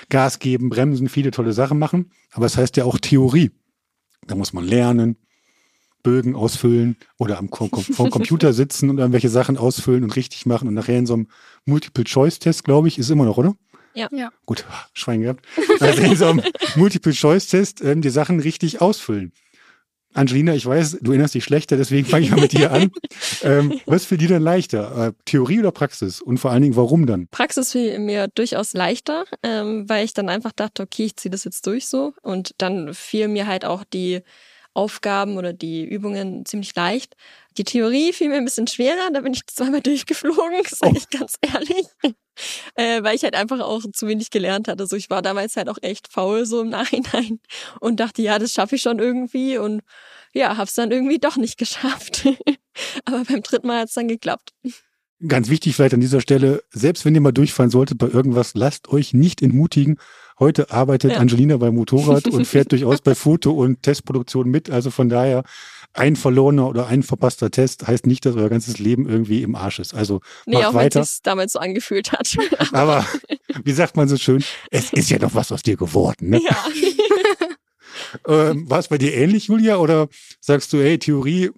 Gas 0.09 0.39
geben, 0.39 0.69
bremsen, 0.69 1.09
viele 1.09 1.31
tolle 1.31 1.53
Sachen 1.53 1.79
machen. 1.79 2.11
Aber 2.31 2.45
es 2.45 2.57
heißt 2.57 2.75
ja 2.77 2.85
auch 2.85 2.97
Theorie. 2.97 3.51
Da 4.27 4.35
muss 4.35 4.51
man 4.53 4.65
lernen, 4.65 5.17
Bögen 6.01 6.35
ausfüllen 6.35 6.97
oder 7.17 7.37
am 7.37 7.49
vom 7.49 8.09
Computer 8.09 8.51
sitzen 8.53 8.89
und 8.89 8.97
irgendwelche 8.97 9.29
Sachen 9.29 9.57
ausfüllen 9.57 10.03
und 10.03 10.15
richtig 10.15 10.45
machen 10.45 10.67
und 10.67 10.73
nachher 10.73 10.97
in 10.97 11.05
so 11.05 11.13
einem 11.13 11.27
Multiple-Choice-Test, 11.65 12.63
glaube 12.63 12.89
ich, 12.89 12.99
ist 12.99 13.09
immer 13.09 13.25
noch, 13.25 13.37
oder? 13.37 13.55
Ja. 13.93 14.09
ja. 14.11 14.31
Gut, 14.45 14.65
Schwein 14.93 15.21
gehabt. 15.21 15.45
Also 15.79 16.01
in 16.01 16.15
so 16.15 16.25
einem 16.25 16.41
Multiple-Choice-Test 16.75 17.81
ähm, 17.83 18.01
die 18.01 18.09
Sachen 18.09 18.39
richtig 18.39 18.81
ausfüllen. 18.81 19.31
Angelina, 20.13 20.53
ich 20.53 20.65
weiß, 20.65 21.00
du 21.01 21.12
erinnerst 21.12 21.34
dich 21.34 21.43
schlechter, 21.43 21.77
deswegen 21.77 22.08
fange 22.08 22.25
ich 22.25 22.32
mal 22.32 22.39
mit 22.39 22.51
dir 22.53 22.72
an. 22.72 22.91
ähm, 23.43 23.79
was 23.86 24.05
für 24.05 24.17
dir 24.17 24.27
denn 24.27 24.41
leichter? 24.41 25.08
Äh, 25.08 25.13
Theorie 25.25 25.60
oder 25.60 25.72
Praxis? 25.72 26.22
Und 26.22 26.38
vor 26.38 26.51
allen 26.51 26.62
Dingen, 26.62 26.75
warum 26.75 27.05
dann? 27.05 27.27
Praxis 27.27 27.72
fiel 27.72 28.00
mir 28.00 28.27
durchaus 28.27 28.74
leichter, 28.74 29.25
ähm, 29.41 29.89
weil 29.89 30.05
ich 30.05 30.13
dann 30.13 30.29
einfach 30.29 30.51
dachte, 30.51 30.84
okay, 30.84 31.05
ich 31.05 31.15
ziehe 31.15 31.32
das 31.32 31.43
jetzt 31.43 31.65
durch 31.67 31.88
so. 31.88 32.13
Und 32.22 32.55
dann 32.60 32.93
fiel 32.93 33.27
mir 33.27 33.48
halt 33.48 33.65
auch 33.65 33.84
die 33.84 34.22
Aufgaben 34.73 35.38
oder 35.38 35.53
die 35.53 35.83
Übungen 35.86 36.45
ziemlich 36.45 36.75
leicht. 36.75 37.15
Die 37.57 37.63
Theorie 37.63 38.13
fiel 38.13 38.29
mir 38.29 38.38
ein 38.38 38.45
bisschen 38.45 38.67
schwerer, 38.67 39.12
da 39.13 39.21
bin 39.21 39.33
ich 39.33 39.45
zweimal 39.47 39.81
durchgeflogen, 39.83 40.63
sage 40.67 40.93
oh. 40.93 40.97
ich 40.97 41.09
ganz 41.09 41.36
ehrlich. 41.41 41.86
äh, 42.75 43.03
weil 43.03 43.15
ich 43.15 43.23
halt 43.23 43.36
einfach 43.36 43.59
auch 43.59 43.83
zu 43.93 44.07
wenig 44.07 44.31
gelernt 44.31 44.67
hatte. 44.67 44.83
Also 44.83 44.95
ich 44.95 45.09
war 45.09 45.21
damals 45.21 45.55
halt 45.55 45.69
auch 45.69 45.77
echt 45.81 46.07
faul 46.07 46.45
so 46.45 46.62
im 46.62 46.69
Nachhinein 46.69 47.39
und 47.79 47.99
dachte, 47.99 48.21
ja, 48.21 48.39
das 48.39 48.53
schaffe 48.53 48.75
ich 48.75 48.81
schon 48.81 48.99
irgendwie 48.99 49.57
und 49.57 49.81
ja, 50.33 50.57
hab's 50.57 50.73
dann 50.73 50.91
irgendwie 50.91 51.19
doch 51.19 51.38
nicht 51.38 51.57
geschafft. 51.57 52.27
Aber 53.05 53.23
beim 53.23 53.43
dritten 53.43 53.67
Mal 53.67 53.81
hat's 53.81 53.93
dann 53.93 54.07
geklappt. 54.07 54.53
Ganz 55.25 55.47
wichtig 55.47 55.75
vielleicht 55.75 55.93
an 55.93 56.01
dieser 56.01 56.19
Stelle, 56.19 56.63
selbst 56.71 57.05
wenn 57.05 57.15
ihr 57.15 57.21
mal 57.21 57.31
durchfallen 57.31 57.69
solltet 57.69 57.97
bei 57.97 58.07
irgendwas, 58.07 58.55
lasst 58.55 58.89
euch 58.89 59.13
nicht 59.13 59.41
entmutigen. 59.41 59.99
Heute 60.43 60.71
arbeitet 60.71 61.13
ja. 61.13 61.19
Angelina 61.19 61.56
beim 61.56 61.73
Motorrad 61.73 62.27
und 62.27 62.45
fährt 62.45 62.69
durchaus 62.73 62.99
bei 62.99 63.15
Foto- 63.15 63.53
und 63.53 63.82
Testproduktion 63.82 64.49
mit. 64.49 64.69
Also 64.69 64.91
von 64.91 65.08
daher, 65.08 65.43
ein 65.93 66.17
verlorener 66.17 66.67
oder 66.67 66.88
ein 66.88 67.01
verpasster 67.01 67.49
Test 67.49 67.88
heißt 67.88 68.06
nicht, 68.08 68.25
dass 68.25 68.36
euer 68.36 68.49
ganzes 68.49 68.77
Leben 68.77 69.08
irgendwie 69.08 69.41
im 69.41 69.56
Arsch 69.56 69.79
ist. 69.79 69.93
Also 69.93 70.19
nee, 70.45 70.58
auch 70.58 70.73
weiter. 70.73 70.95
wenn 70.95 71.03
es 71.03 71.21
damals 71.21 71.53
so 71.53 71.60
angefühlt 71.60 72.12
hat. 72.12 72.36
Aber 72.73 73.06
wie 73.63 73.71
sagt 73.71 73.95
man 73.95 74.10
so 74.10 74.17
schön, 74.17 74.43
es 74.69 74.91
ist 74.91 75.10
ja 75.12 75.17
doch 75.17 75.34
was 75.34 75.53
aus 75.53 75.63
dir 75.63 75.77
geworden. 75.77 76.32
Ne? 76.32 76.41
Ja. 76.43 76.65
ähm, 78.27 78.69
War 78.69 78.79
es 78.79 78.89
bei 78.89 78.97
dir 78.97 79.13
ähnlich, 79.13 79.47
Julia? 79.47 79.77
Oder 79.77 80.10
sagst 80.41 80.73
du, 80.73 80.79
hey, 80.79 80.99
Theorie 80.99 81.51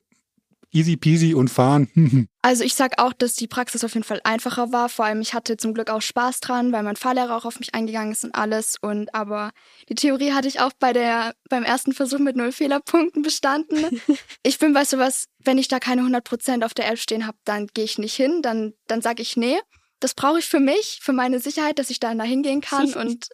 easy 0.76 0.98
peasy 0.98 1.34
und 1.34 1.50
fahren. 1.50 1.90
also 2.42 2.64
ich 2.64 2.76
sag 2.76 3.02
auch, 3.02 3.14
dass 3.14 3.36
die 3.36 3.48
Praxis 3.48 3.84
auf 3.84 3.94
jeden 3.94 4.04
Fall 4.04 4.22
einfacher 4.24 4.72
war. 4.72 4.90
Vor 4.90 5.06
allem 5.06 5.22
ich 5.22 5.34
hatte 5.34 5.58
zum 5.58 5.74
Glück 5.74 5.90
auch 5.90 6.02
Spaß 6.02 6.42
dran, 6.42 6.72
weil 6.72 6.84
mein 6.84 6.98
Fahrlehrer 6.98 7.36
auch 7.36 7.46
auf 7.46 7.60
mich 7.60 7.74
eingegangen 7.74 8.12
ist 8.12 8.26
und 8.26 8.36
alles. 8.36 8.76
Und 8.82 9.16
aber 9.16 9.52
die 9.90 9.96
Theorie 9.96 10.34
hatte 10.34 10.48
ich 10.48 10.60
auch 10.60 10.72
bei 10.78 10.94
der 10.94 11.34
beim 11.50 11.64
ersten 11.64 11.94
Versuch 11.94 12.20
mit 12.20 12.36
null 12.36 12.52
Fehlerpunkten 12.52 13.24
bestanden. 13.24 14.02
ich 14.44 14.60
bin 14.60 14.74
bei 14.74 14.86
sowas, 14.86 15.28
wenn 15.44 15.58
ich 15.58 15.70
da 15.70 15.80
keine 15.80 16.02
100% 16.02 16.66
auf 16.66 16.74
der 16.74 16.92
App 16.92 17.00
stehen 17.00 17.26
habe, 17.26 17.38
dann 17.46 17.68
gehe 17.68 17.86
ich 17.86 17.98
nicht 17.98 18.16
hin. 18.16 18.42
Dann 18.42 18.74
dann 18.88 19.02
sage 19.02 19.22
ich 19.22 19.38
nee. 19.38 19.58
Das 20.02 20.14
brauche 20.14 20.40
ich 20.40 20.46
für 20.46 20.60
mich, 20.60 21.00
für 21.02 21.14
meine 21.14 21.40
Sicherheit, 21.40 21.80
dass 21.80 21.90
ich 21.90 22.00
da 22.00 22.12
hingehen 22.22 22.62
kann 22.62 22.94
und 22.96 23.30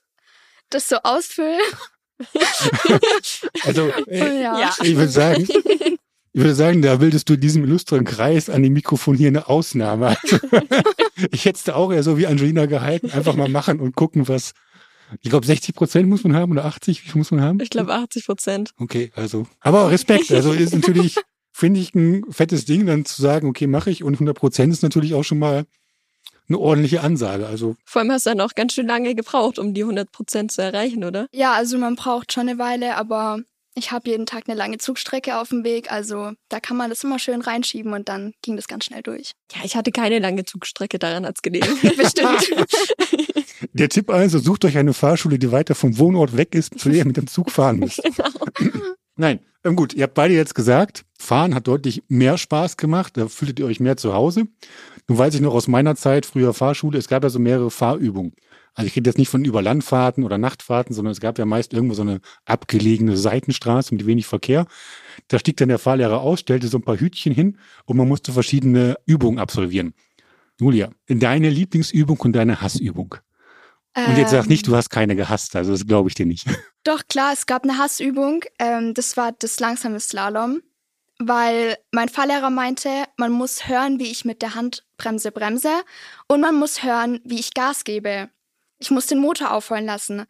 das 0.69 0.87
so 0.87 0.97
ausfüllen. 0.97 1.59
also, 3.63 3.87
äh, 4.07 4.43
ja. 4.43 4.75
ich 4.83 4.95
würde 4.95 5.09
sagen, 5.09 5.47
ich 6.33 6.41
würde 6.41 6.55
sagen, 6.55 6.81
da 6.81 6.95
bildest 6.95 7.27
du 7.29 7.33
in 7.33 7.41
diesem 7.41 7.63
illustren 7.63 8.05
Kreis 8.05 8.49
an 8.49 8.63
dem 8.63 8.73
Mikrofon 8.73 9.15
hier 9.15 9.27
eine 9.27 9.49
Ausnahme. 9.49 10.15
ich 11.31 11.45
hätte 11.45 11.57
es 11.57 11.63
da 11.63 11.75
auch 11.75 11.91
eher 11.91 12.03
so 12.03 12.17
wie 12.17 12.27
Angelina 12.27 12.65
gehalten, 12.67 13.11
einfach 13.11 13.35
mal 13.35 13.49
machen 13.49 13.79
und 13.79 13.95
gucken, 13.95 14.27
was. 14.27 14.53
Ich 15.21 15.29
glaube, 15.29 15.45
60 15.45 15.75
Prozent 15.75 16.07
muss 16.07 16.23
man 16.23 16.33
haben 16.33 16.53
oder 16.53 16.63
80, 16.63 17.03
wie 17.03 17.09
viel 17.09 17.19
muss 17.19 17.31
man 17.31 17.41
haben? 17.41 17.59
Ich 17.59 17.69
glaube 17.69 17.93
80 17.93 18.25
Prozent. 18.25 18.71
Okay, 18.77 19.11
also. 19.13 19.45
Aber 19.59 19.91
Respekt, 19.91 20.31
also 20.31 20.53
ist 20.53 20.73
natürlich, 20.73 21.17
finde 21.51 21.81
ich, 21.81 21.93
ein 21.93 22.23
fettes 22.29 22.63
Ding, 22.63 22.85
dann 22.85 23.03
zu 23.03 23.21
sagen, 23.21 23.49
okay, 23.49 23.67
mache 23.67 23.91
ich 23.91 24.05
und 24.05 24.13
100 24.13 24.37
Prozent 24.37 24.71
ist 24.71 24.83
natürlich 24.83 25.13
auch 25.13 25.23
schon 25.23 25.39
mal 25.39 25.65
eine 26.47 26.59
ordentliche 26.59 27.01
Ansage. 27.01 27.45
Also 27.45 27.75
Vor 27.83 28.01
allem 28.01 28.11
hast 28.11 28.25
du 28.25 28.29
dann 28.29 28.41
auch 28.41 28.55
ganz 28.55 28.73
schön 28.73 28.87
lange 28.87 29.15
gebraucht, 29.15 29.59
um 29.59 29.73
die 29.73 29.81
100 29.81 30.11
Prozent 30.11 30.51
zu 30.53 30.61
erreichen, 30.61 31.03
oder? 31.03 31.27
Ja, 31.33 31.53
also 31.53 31.77
man 31.77 31.95
braucht 31.95 32.31
schon 32.31 32.47
eine 32.47 32.57
Weile, 32.57 32.95
aber 32.95 33.39
ich 33.73 33.91
habe 33.91 34.09
jeden 34.09 34.25
Tag 34.25 34.43
eine 34.47 34.57
lange 34.57 34.77
Zugstrecke 34.77 35.37
auf 35.37 35.49
dem 35.49 35.63
Weg, 35.63 35.91
also 35.91 36.31
da 36.49 36.59
kann 36.59 36.77
man 36.77 36.89
das 36.89 37.03
immer 37.03 37.19
schön 37.19 37.41
reinschieben 37.41 37.93
und 37.93 38.09
dann 38.09 38.33
ging 38.41 38.55
das 38.55 38.67
ganz 38.67 38.85
schnell 38.85 39.01
durch. 39.01 39.31
Ja, 39.53 39.61
ich 39.63 39.75
hatte 39.75 39.91
keine 39.91 40.19
lange 40.19 40.43
Zugstrecke, 40.43 40.99
daran 40.99 41.25
hat's 41.25 41.41
gelegen. 41.41 41.67
Bestimmt. 41.97 42.49
Der 43.73 43.89
Tipp 43.89 44.09
also, 44.09 44.39
sucht 44.39 44.65
euch 44.65 44.77
eine 44.77 44.93
Fahrschule, 44.93 45.39
die 45.39 45.51
weiter 45.51 45.75
vom 45.75 45.97
Wohnort 45.97 46.35
weg 46.35 46.55
ist, 46.55 46.77
zu 46.79 46.89
der 46.89 46.99
ihr 46.99 47.05
mit 47.05 47.17
dem 47.17 47.27
Zug 47.27 47.51
fahren 47.51 47.79
müsst. 47.79 48.01
Genau. 48.57 48.81
Nein, 49.15 49.39
ähm 49.63 49.75
gut, 49.75 49.93
ihr 49.93 50.03
habt 50.03 50.13
beide 50.13 50.33
jetzt 50.33 50.55
gesagt, 50.55 51.05
Fahren 51.19 51.53
hat 51.53 51.67
deutlich 51.67 52.03
mehr 52.07 52.37
Spaß 52.37 52.77
gemacht, 52.77 53.17
da 53.17 53.27
fühltet 53.27 53.59
ihr 53.59 53.65
euch 53.65 53.79
mehr 53.79 53.97
zu 53.97 54.13
Hause. 54.13 54.47
Nun 55.07 55.17
weiß 55.17 55.35
ich 55.35 55.41
noch 55.41 55.53
aus 55.53 55.67
meiner 55.67 55.95
Zeit, 55.95 56.25
früher 56.25 56.53
Fahrschule, 56.53 56.97
es 56.97 57.07
gab 57.07 57.23
ja 57.23 57.29
so 57.29 57.39
mehrere 57.39 57.69
Fahrübungen. 57.69 58.33
Also 58.73 58.87
ich 58.87 58.95
rede 58.95 59.09
jetzt 59.09 59.17
nicht 59.17 59.29
von 59.29 59.43
Überlandfahrten 59.43 60.23
oder 60.23 60.37
Nachtfahrten, 60.37 60.95
sondern 60.95 61.11
es 61.11 61.19
gab 61.19 61.37
ja 61.37 61.45
meist 61.45 61.73
irgendwo 61.73 61.93
so 61.93 62.03
eine 62.03 62.21
abgelegene 62.45 63.17
Seitenstraße 63.17 63.93
mit 63.93 64.05
wenig 64.05 64.27
Verkehr. 64.27 64.65
Da 65.27 65.39
stieg 65.39 65.57
dann 65.57 65.69
der 65.69 65.79
Fahrlehrer 65.79 66.21
aus, 66.21 66.39
stellte 66.39 66.67
so 66.67 66.77
ein 66.77 66.83
paar 66.83 66.97
Hütchen 66.97 67.33
hin 67.33 67.57
und 67.85 67.97
man 67.97 68.07
musste 68.07 68.31
verschiedene 68.31 68.95
Übungen 69.05 69.39
absolvieren. 69.39 69.93
Julia, 70.59 70.91
deine 71.07 71.49
Lieblingsübung 71.49 72.19
und 72.19 72.33
deine 72.33 72.61
Hassübung. 72.61 73.15
Und 73.93 74.17
jetzt 74.17 74.31
sag 74.31 74.47
nicht, 74.47 74.67
du 74.67 74.71
ähm. 74.71 74.77
hast 74.77 74.89
keine 74.89 75.15
gehasst, 75.17 75.55
also 75.55 75.71
das 75.71 75.85
glaube 75.85 76.07
ich 76.07 76.15
dir 76.15 76.25
nicht. 76.25 76.47
Doch, 76.83 77.01
klar, 77.09 77.33
es 77.33 77.45
gab 77.45 77.63
eine 77.63 77.77
Hassübung. 77.77 78.45
Ähm, 78.57 78.93
das 78.93 79.17
war 79.17 79.33
das 79.33 79.59
langsame 79.59 79.99
Slalom, 79.99 80.61
weil 81.19 81.77
mein 81.91 82.07
Fahrlehrer 82.07 82.49
meinte, 82.49 82.89
man 83.17 83.31
muss 83.31 83.67
hören, 83.67 83.99
wie 83.99 84.09
ich 84.09 84.23
mit 84.23 84.41
der 84.41 84.55
Handbremse 84.55 85.31
bremse 85.31 85.81
und 86.27 86.39
man 86.39 86.55
muss 86.55 86.83
hören, 86.83 87.19
wie 87.25 87.39
ich 87.39 87.53
Gas 87.53 87.83
gebe. 87.83 88.29
Ich 88.81 88.91
muss 88.91 89.05
den 89.05 89.19
Motor 89.19 89.51
aufheulen 89.51 89.85
lassen. 89.85 90.25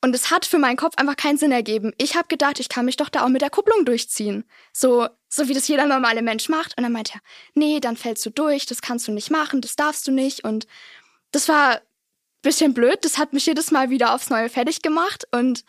Und 0.00 0.14
es 0.14 0.30
hat 0.30 0.46
für 0.46 0.58
meinen 0.58 0.76
Kopf 0.76 0.94
einfach 0.96 1.16
keinen 1.16 1.38
Sinn 1.38 1.52
ergeben. 1.52 1.92
Ich 1.98 2.14
habe 2.14 2.28
gedacht, 2.28 2.60
ich 2.60 2.68
kann 2.68 2.84
mich 2.84 2.96
doch 2.96 3.08
da 3.08 3.24
auch 3.24 3.28
mit 3.28 3.42
der 3.42 3.50
Kupplung 3.50 3.84
durchziehen. 3.84 4.44
So, 4.72 5.08
so 5.28 5.48
wie 5.48 5.54
das 5.54 5.66
jeder 5.68 5.86
normale 5.86 6.22
Mensch 6.22 6.48
macht. 6.48 6.76
Und 6.78 6.84
dann 6.84 6.92
meinte 6.92 7.14
er, 7.14 7.20
nee, 7.54 7.80
dann 7.80 7.96
fällst 7.96 8.24
du 8.24 8.30
durch, 8.30 8.64
das 8.64 8.80
kannst 8.80 9.08
du 9.08 9.12
nicht 9.12 9.30
machen, 9.30 9.60
das 9.60 9.74
darfst 9.74 10.06
du 10.06 10.12
nicht. 10.12 10.44
Und 10.44 10.68
das 11.32 11.48
war 11.48 11.80
bisschen 12.42 12.74
blöd. 12.74 13.04
Das 13.04 13.18
hat 13.18 13.32
mich 13.32 13.46
jedes 13.46 13.70
Mal 13.70 13.90
wieder 13.90 14.14
aufs 14.14 14.30
Neue 14.30 14.48
fertig 14.48 14.82
gemacht 14.82 15.26
und 15.32 15.64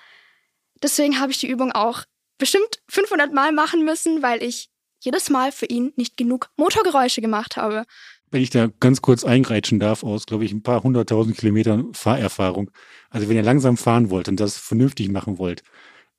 deswegen 0.82 1.20
habe 1.20 1.32
ich 1.32 1.40
die 1.40 1.50
Übung 1.50 1.72
auch 1.72 2.04
bestimmt 2.38 2.82
500 2.90 3.34
Mal 3.34 3.52
machen 3.52 3.84
müssen, 3.84 4.22
weil 4.22 4.44
ich 4.44 4.70
jedes 5.00 5.30
Mal 5.30 5.52
für 5.52 5.66
ihn 5.66 5.94
nicht 5.96 6.18
genug 6.18 6.50
Motorgeräusche 6.58 7.22
gemacht 7.22 7.58
habe. 7.58 7.86
Wenn 8.32 8.42
ich 8.42 8.50
da 8.50 8.70
ganz 8.80 9.02
kurz 9.02 9.24
eingreitschen 9.24 9.80
darf, 9.80 10.04
aus, 10.04 10.26
glaube 10.26 10.46
ich, 10.46 10.52
ein 10.52 10.62
paar 10.62 10.84
hunderttausend 10.84 11.38
Kilometern 11.38 11.94
Fahrerfahrung. 11.94 12.70
Also 13.10 13.28
wenn 13.28 13.36
ihr 13.36 13.44
langsam 13.44 13.78
fahren 13.78 14.10
wollt 14.10 14.28
und 14.28 14.40
das 14.40 14.58
vernünftig 14.58 15.10
machen 15.10 15.40
wollt, 15.40 15.64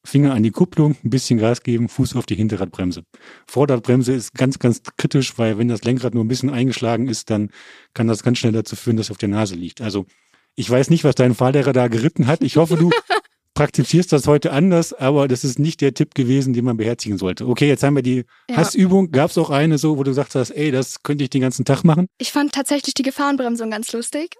Finger 0.02 0.32
an 0.32 0.42
die 0.42 0.50
Kupplung, 0.50 0.96
ein 1.04 1.10
bisschen 1.10 1.38
Gas 1.38 1.62
geben, 1.62 1.88
Fuß 1.88 2.16
auf 2.16 2.26
die 2.26 2.34
Hinterradbremse. 2.34 3.04
Vorderradbremse 3.46 4.12
ist 4.12 4.34
ganz, 4.34 4.58
ganz 4.58 4.82
kritisch, 4.96 5.38
weil 5.38 5.58
wenn 5.58 5.68
das 5.68 5.84
Lenkrad 5.84 6.14
nur 6.14 6.24
ein 6.24 6.28
bisschen 6.28 6.50
eingeschlagen 6.50 7.06
ist, 7.06 7.28
dann 7.30 7.50
kann 7.92 8.06
das 8.06 8.22
ganz 8.22 8.38
schnell 8.38 8.52
dazu 8.52 8.76
führen, 8.76 8.96
dass 8.96 9.06
es 9.06 9.10
auf 9.10 9.18
der 9.18 9.28
Nase 9.28 9.54
liegt. 9.54 9.82
Also 9.82 10.06
ich 10.54 10.68
weiß 10.68 10.90
nicht, 10.90 11.04
was 11.04 11.14
dein 11.14 11.34
Fahrlehrer 11.34 11.72
da 11.72 11.88
geritten 11.88 12.26
hat. 12.26 12.42
Ich 12.42 12.56
hoffe, 12.56 12.76
du 12.76 12.90
praktizierst 13.60 14.10
das 14.10 14.26
heute 14.26 14.52
anders, 14.52 14.94
aber 14.94 15.28
das 15.28 15.44
ist 15.44 15.58
nicht 15.58 15.82
der 15.82 15.92
Tipp 15.92 16.14
gewesen, 16.14 16.54
den 16.54 16.64
man 16.64 16.78
beherzigen 16.78 17.18
sollte. 17.18 17.46
Okay, 17.46 17.68
jetzt 17.68 17.82
haben 17.82 17.94
wir 17.94 18.02
die 18.02 18.24
ja. 18.48 18.56
Hassübung. 18.56 19.10
Gab 19.10 19.30
es 19.30 19.36
auch 19.36 19.50
eine 19.50 19.76
so, 19.76 19.98
wo 19.98 20.02
du 20.02 20.12
gesagt 20.12 20.34
hast, 20.34 20.48
ey, 20.52 20.70
das 20.70 21.02
könnte 21.02 21.24
ich 21.24 21.28
den 21.28 21.42
ganzen 21.42 21.66
Tag 21.66 21.84
machen? 21.84 22.06
Ich 22.16 22.32
fand 22.32 22.54
tatsächlich 22.54 22.94
die 22.94 23.02
Gefahrenbremsung 23.02 23.70
ganz 23.70 23.92
lustig. 23.92 24.34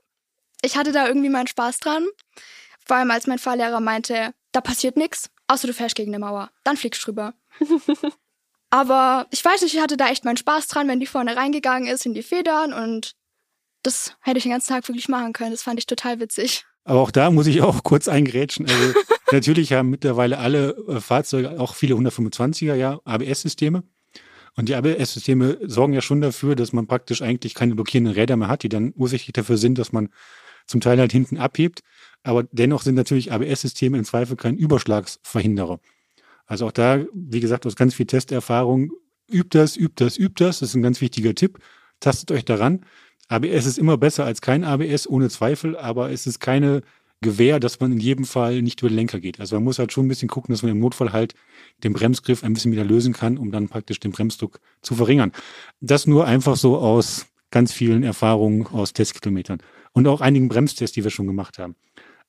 Ich 0.62 0.78
hatte 0.78 0.92
da 0.92 1.06
irgendwie 1.06 1.28
meinen 1.28 1.48
Spaß 1.48 1.80
dran. 1.80 2.06
Vor 2.86 2.96
allem, 2.96 3.10
als 3.10 3.26
mein 3.26 3.38
Fahrlehrer 3.38 3.80
meinte, 3.80 4.32
da 4.52 4.62
passiert 4.62 4.96
nichts, 4.96 5.28
außer 5.48 5.66
du 5.66 5.74
fährst 5.74 5.96
gegen 5.96 6.14
eine 6.14 6.24
Mauer. 6.24 6.50
Dann 6.64 6.78
fliegst 6.78 7.02
du 7.02 7.12
drüber. 7.12 7.34
aber 8.70 9.26
ich 9.32 9.44
weiß 9.44 9.60
nicht, 9.60 9.74
ich 9.74 9.82
hatte 9.82 9.98
da 9.98 10.08
echt 10.08 10.24
meinen 10.24 10.38
Spaß 10.38 10.68
dran, 10.68 10.88
wenn 10.88 10.98
die 10.98 11.04
vorne 11.04 11.36
reingegangen 11.36 11.92
ist 11.92 12.06
in 12.06 12.14
die 12.14 12.22
Federn 12.22 12.72
und 12.72 13.16
das 13.82 14.16
hätte 14.22 14.38
ich 14.38 14.44
den 14.44 14.52
ganzen 14.52 14.70
Tag 14.70 14.88
wirklich 14.88 15.10
machen 15.10 15.34
können. 15.34 15.50
Das 15.50 15.62
fand 15.62 15.78
ich 15.78 15.84
total 15.84 16.20
witzig. 16.20 16.64
Aber 16.84 17.00
auch 17.00 17.10
da 17.10 17.30
muss 17.30 17.46
ich 17.46 17.62
auch 17.62 17.82
kurz 17.84 18.08
eingrätschen. 18.08 18.66
Also 18.68 18.94
natürlich 19.32 19.72
haben 19.72 19.90
mittlerweile 19.90 20.38
alle 20.38 20.76
äh, 20.88 21.00
Fahrzeuge, 21.00 21.60
auch 21.60 21.74
viele 21.74 21.94
125er, 21.94 22.74
ja, 22.74 23.00
ABS-Systeme. 23.04 23.82
Und 24.56 24.68
die 24.68 24.74
ABS-Systeme 24.74 25.58
sorgen 25.62 25.92
ja 25.92 26.00
schon 26.00 26.20
dafür, 26.20 26.56
dass 26.56 26.72
man 26.72 26.86
praktisch 26.86 27.22
eigentlich 27.22 27.54
keine 27.54 27.74
blockierenden 27.74 28.14
Räder 28.14 28.36
mehr 28.36 28.48
hat, 28.48 28.62
die 28.62 28.68
dann 28.68 28.92
ursächlich 28.96 29.32
dafür 29.32 29.56
sind, 29.56 29.78
dass 29.78 29.92
man 29.92 30.08
zum 30.66 30.80
Teil 30.80 30.98
halt 30.98 31.12
hinten 31.12 31.38
abhebt. 31.38 31.80
Aber 32.22 32.44
dennoch 32.50 32.82
sind 32.82 32.94
natürlich 32.94 33.32
ABS-Systeme 33.32 33.96
im 33.96 34.04
Zweifel 34.04 34.36
kein 34.36 34.56
Überschlagsverhinderer. 34.56 35.80
Also 36.46 36.66
auch 36.66 36.72
da, 36.72 37.04
wie 37.14 37.40
gesagt, 37.40 37.64
aus 37.64 37.76
ganz 37.76 37.94
viel 37.94 38.06
Testerfahrung, 38.06 38.90
übt 39.30 39.56
das, 39.56 39.76
übt 39.76 40.04
das, 40.04 40.18
übt 40.18 40.44
das. 40.44 40.58
Das 40.58 40.70
ist 40.70 40.74
ein 40.74 40.82
ganz 40.82 41.00
wichtiger 41.00 41.34
Tipp. 41.34 41.58
Tastet 42.00 42.32
euch 42.32 42.44
daran. 42.44 42.84
ABS 43.30 43.64
ist 43.64 43.78
immer 43.78 43.96
besser 43.96 44.24
als 44.24 44.40
kein 44.40 44.64
ABS, 44.64 45.08
ohne 45.08 45.28
Zweifel, 45.28 45.76
aber 45.76 46.10
es 46.10 46.26
ist 46.26 46.40
keine 46.40 46.82
Gewähr, 47.20 47.60
dass 47.60 47.78
man 47.78 47.92
in 47.92 48.00
jedem 48.00 48.24
Fall 48.24 48.60
nicht 48.60 48.80
über 48.80 48.88
den 48.88 48.96
Lenker 48.96 49.20
geht. 49.20 49.38
Also 49.38 49.54
man 49.56 49.64
muss 49.64 49.78
halt 49.78 49.92
schon 49.92 50.06
ein 50.06 50.08
bisschen 50.08 50.28
gucken, 50.28 50.52
dass 50.52 50.62
man 50.62 50.72
im 50.72 50.80
Notfall 50.80 51.12
halt 51.12 51.34
den 51.84 51.92
Bremsgriff 51.92 52.42
ein 52.42 52.54
bisschen 52.54 52.72
wieder 52.72 52.84
lösen 52.84 53.12
kann, 53.12 53.38
um 53.38 53.52
dann 53.52 53.68
praktisch 53.68 54.00
den 54.00 54.10
Bremsdruck 54.10 54.58
zu 54.82 54.96
verringern. 54.96 55.30
Das 55.80 56.06
nur 56.06 56.26
einfach 56.26 56.56
so 56.56 56.78
aus 56.78 57.26
ganz 57.52 57.72
vielen 57.72 58.02
Erfahrungen 58.02 58.66
aus 58.66 58.94
Testkilometern 58.94 59.62
und 59.92 60.08
auch 60.08 60.20
einigen 60.20 60.48
Bremstests, 60.48 60.94
die 60.94 61.04
wir 61.04 61.10
schon 61.10 61.26
gemacht 61.26 61.58
haben. 61.58 61.76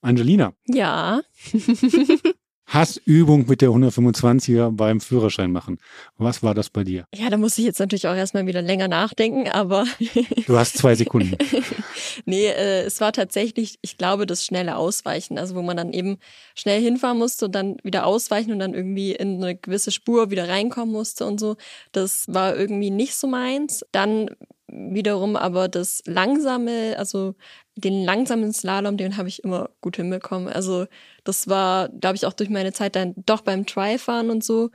Angelina. 0.01 0.53
Ja. 0.67 1.21
Hassübung 2.73 3.47
mit 3.47 3.61
der 3.61 3.69
125er 3.69 4.71
beim 4.71 5.01
Führerschein 5.01 5.51
machen. 5.51 5.77
Was 6.17 6.41
war 6.41 6.53
das 6.53 6.69
bei 6.69 6.83
dir? 6.83 7.05
Ja, 7.13 7.29
da 7.29 7.37
muss 7.37 7.57
ich 7.57 7.65
jetzt 7.65 7.79
natürlich 7.79 8.07
auch 8.07 8.15
erstmal 8.15 8.47
wieder 8.47 8.61
länger 8.61 8.87
nachdenken, 8.87 9.49
aber. 9.49 9.85
du 10.47 10.57
hast 10.57 10.77
zwei 10.77 10.95
Sekunden. 10.95 11.37
nee, 12.25 12.47
äh, 12.47 12.83
es 12.83 13.01
war 13.01 13.11
tatsächlich, 13.11 13.77
ich 13.81 13.97
glaube, 13.97 14.25
das 14.25 14.45
schnelle 14.45 14.77
Ausweichen. 14.77 15.37
Also, 15.37 15.55
wo 15.55 15.61
man 15.61 15.75
dann 15.75 15.91
eben 15.91 16.17
schnell 16.55 16.81
hinfahren 16.81 17.17
musste 17.17 17.45
und 17.45 17.55
dann 17.55 17.75
wieder 17.83 18.05
ausweichen 18.05 18.53
und 18.53 18.59
dann 18.59 18.73
irgendwie 18.73 19.11
in 19.11 19.43
eine 19.43 19.55
gewisse 19.55 19.91
Spur 19.91 20.31
wieder 20.31 20.47
reinkommen 20.47 20.93
musste 20.93 21.25
und 21.25 21.39
so. 21.39 21.57
Das 21.91 22.25
war 22.29 22.55
irgendwie 22.55 22.89
nicht 22.89 23.15
so 23.15 23.27
meins. 23.27 23.85
Dann 23.91 24.29
wiederum 24.71 25.35
aber 25.35 25.67
das 25.67 26.01
langsame, 26.05 26.95
also 26.97 27.35
den 27.81 28.03
langsamen 28.03 28.53
Slalom, 28.53 28.97
den 28.97 29.17
habe 29.17 29.29
ich 29.29 29.43
immer 29.43 29.69
gut 29.81 29.97
hinbekommen. 29.97 30.47
Also 30.47 30.85
das 31.23 31.47
war, 31.47 31.89
glaube 31.89 32.15
ich, 32.15 32.25
auch 32.25 32.33
durch 32.33 32.49
meine 32.49 32.73
Zeit 32.73 32.95
dann 32.95 33.13
doch 33.25 33.41
beim 33.41 33.65
Try-Fahren 33.65 34.29
und 34.29 34.43
so, 34.43 34.69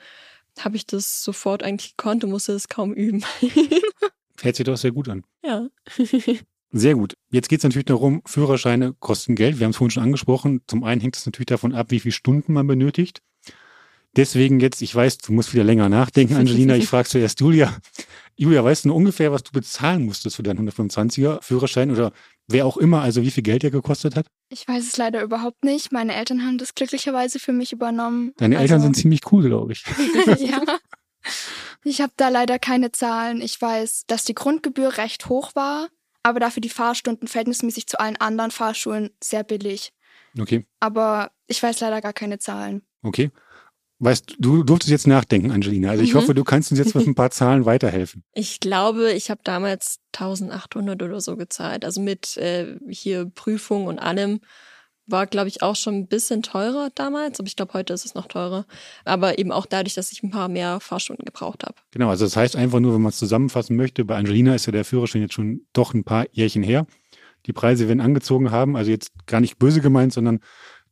habe 0.59 0.77
ich 0.77 0.87
das 0.87 1.23
sofort 1.23 1.63
eigentlich 1.63 1.97
gekonnt 1.97 2.25
und 2.25 2.31
musste 2.31 2.53
es 2.53 2.69
kaum 2.69 2.93
üben. 2.93 3.25
Hört 4.41 4.57
sich 4.57 4.65
doch 4.65 4.77
sehr 4.77 4.93
gut 4.93 5.09
an. 5.09 5.25
Ja. 5.45 5.67
Sehr 6.73 6.95
gut. 6.95 7.15
Jetzt 7.31 7.49
geht 7.49 7.61
es 7.61 7.65
natürlich 7.65 7.87
darum, 7.87 8.23
Führerscheine 8.27 8.93
kosten 8.99 9.35
Geld. 9.35 9.59
Wir 9.59 9.65
haben 9.65 9.71
es 9.71 9.77
vorhin 9.77 9.93
schon 9.93 10.03
angesprochen. 10.03 10.61
Zum 10.67 10.85
einen 10.85 11.01
hängt 11.01 11.17
es 11.17 11.25
natürlich 11.25 11.47
davon 11.47 11.73
ab, 11.73 11.87
wie 11.91 12.01
viele 12.01 12.13
Stunden 12.13 12.53
man 12.53 12.67
benötigt. 12.67 13.23
Deswegen 14.17 14.61
jetzt, 14.61 14.83
ich 14.83 14.95
weiß, 14.95 15.19
du 15.19 15.33
musst 15.33 15.55
wieder 15.55 15.65
länger 15.65 15.89
nachdenken, 15.89 16.35
Angelina. 16.35 16.77
Ich 16.77 16.87
frage 16.89 17.09
zuerst 17.09 17.41
Julia. 17.41 17.75
Julia, 18.35 18.65
weißt 18.65 18.87
du 18.87 18.95
ungefähr, 18.95 19.31
was 19.33 19.43
du 19.45 19.53
bezahlen 19.53 20.05
musstest 20.05 20.37
für 20.37 20.43
deinen 20.43 20.69
125er 20.69 21.41
Führerschein 21.43 21.91
oder 21.91 22.13
wer 22.49 22.67
auch 22.67 22.77
immer, 22.77 23.03
also 23.03 23.23
wie 23.23 23.31
viel 23.31 23.43
Geld 23.43 23.63
der 23.63 23.71
gekostet 23.71 24.17
hat? 24.17 24.27
Ich 24.49 24.67
weiß 24.67 24.87
es 24.87 24.97
leider 24.97 25.23
überhaupt 25.23 25.65
nicht. 25.65 25.93
Meine 25.93 26.15
Eltern 26.15 26.45
haben 26.45 26.59
das 26.59 26.75
glücklicherweise 26.75 27.39
für 27.39 27.53
mich 27.53 27.73
übernommen. 27.73 28.33
Deine 28.37 28.57
also, 28.57 28.63
Eltern 28.63 28.83
sind 28.83 28.97
ziemlich 28.97 29.21
cool, 29.33 29.45
glaube 29.45 29.73
ich. 29.73 29.85
ja. 30.39 30.63
Ich 31.83 32.01
habe 32.01 32.13
da 32.17 32.31
leider 32.31 32.59
keine 32.59 32.91
Zahlen. 32.91 33.41
Ich 33.41 33.61
weiß, 33.61 34.07
dass 34.09 34.25
die 34.25 34.35
Grundgebühr 34.35 34.97
recht 34.97 35.29
hoch 35.29 35.55
war, 35.55 35.89
aber 36.25 36.41
dafür 36.41 36.61
die 36.61 36.69
Fahrstunden 36.69 37.29
verhältnismäßig 37.29 37.87
zu 37.87 38.01
allen 38.01 38.17
anderen 38.17 38.51
Fahrschulen 38.51 39.11
sehr 39.23 39.45
billig. 39.45 39.93
Okay. 40.37 40.67
Aber 40.81 41.31
ich 41.47 41.63
weiß 41.63 41.79
leider 41.81 42.01
gar 42.01 42.13
keine 42.13 42.41
Zahlen. 42.41 42.83
Okay. 43.03 43.31
Weißt 43.99 44.37
du, 44.39 44.63
durftest 44.63 44.91
jetzt 44.91 45.07
nachdenken, 45.07 45.51
Angelina. 45.51 45.91
Also 45.91 46.03
ich 46.03 46.13
mhm. 46.13 46.19
hoffe, 46.19 46.35
du 46.35 46.45
kannst 46.45 46.71
uns 46.71 46.79
jetzt 46.79 46.95
mit 46.95 47.07
ein 47.07 47.15
paar 47.15 47.31
Zahlen 47.33 47.65
weiterhelfen. 47.65 48.25
Ich 48.35 48.61
glaube, 48.61 49.13
ich 49.13 49.31
habe 49.31 49.41
damals 49.43 50.01
1800 50.15 51.03
oder 51.03 51.21
so 51.21 51.37
gezahlt. 51.37 51.85
Also 51.85 52.03
mit 52.03 52.37
äh, 52.37 52.77
hier 52.89 53.25
Prüfung 53.25 53.87
und 53.87 53.99
allem 53.99 54.41
war, 55.07 55.27
glaube 55.27 55.49
ich, 55.49 55.63
auch 55.63 55.77
schon 55.77 55.95
ein 55.95 56.09
bisschen 56.09 56.43
teurer 56.43 56.91
damals. 56.95 57.39
Aber 57.39 57.47
ich 57.47 57.57
glaube, 57.57 57.73
heute 57.73 57.95
ist 57.95 58.05
es 58.05 58.15
noch 58.15 58.27
teurer. 58.27 58.67
Aber 59.05 59.39
eben 59.39 59.53
auch 59.53 59.65
dadurch, 59.65 59.95
dass 59.95 60.13
ich 60.13 60.23
ein 60.23 60.31
paar 60.31 60.49
mehr 60.49 60.81
Fahrstunden 60.81 61.25
gebraucht 61.25 61.65
habe. 61.65 61.77
Genau, 61.93 62.11
also 62.11 62.27
das 62.27 62.37
heißt 62.37 62.57
einfach 62.57 62.81
nur, 62.81 62.93
wenn 62.93 63.03
man 63.03 63.11
es 63.11 63.19
zusammenfassen 63.19 63.77
möchte, 63.77 64.05
bei 64.05 64.17
Angelina 64.17 64.55
ist 64.55 64.67
ja 64.67 64.73
der 64.73 64.85
Führerschein 64.85 65.23
jetzt 65.23 65.35
schon 65.35 65.63
doch 65.73 65.95
ein 65.95 66.05
paar 66.05 66.27
Jährchen 66.33 66.63
her. 66.63 66.87
Die 67.47 67.53
Preise 67.53 67.87
werden 67.89 68.01
angezogen 68.01 68.51
haben, 68.51 68.77
also 68.77 68.91
jetzt 68.91 69.13
gar 69.27 69.41
nicht 69.41 69.59
böse 69.59 69.81
gemeint, 69.81 70.13
sondern 70.13 70.41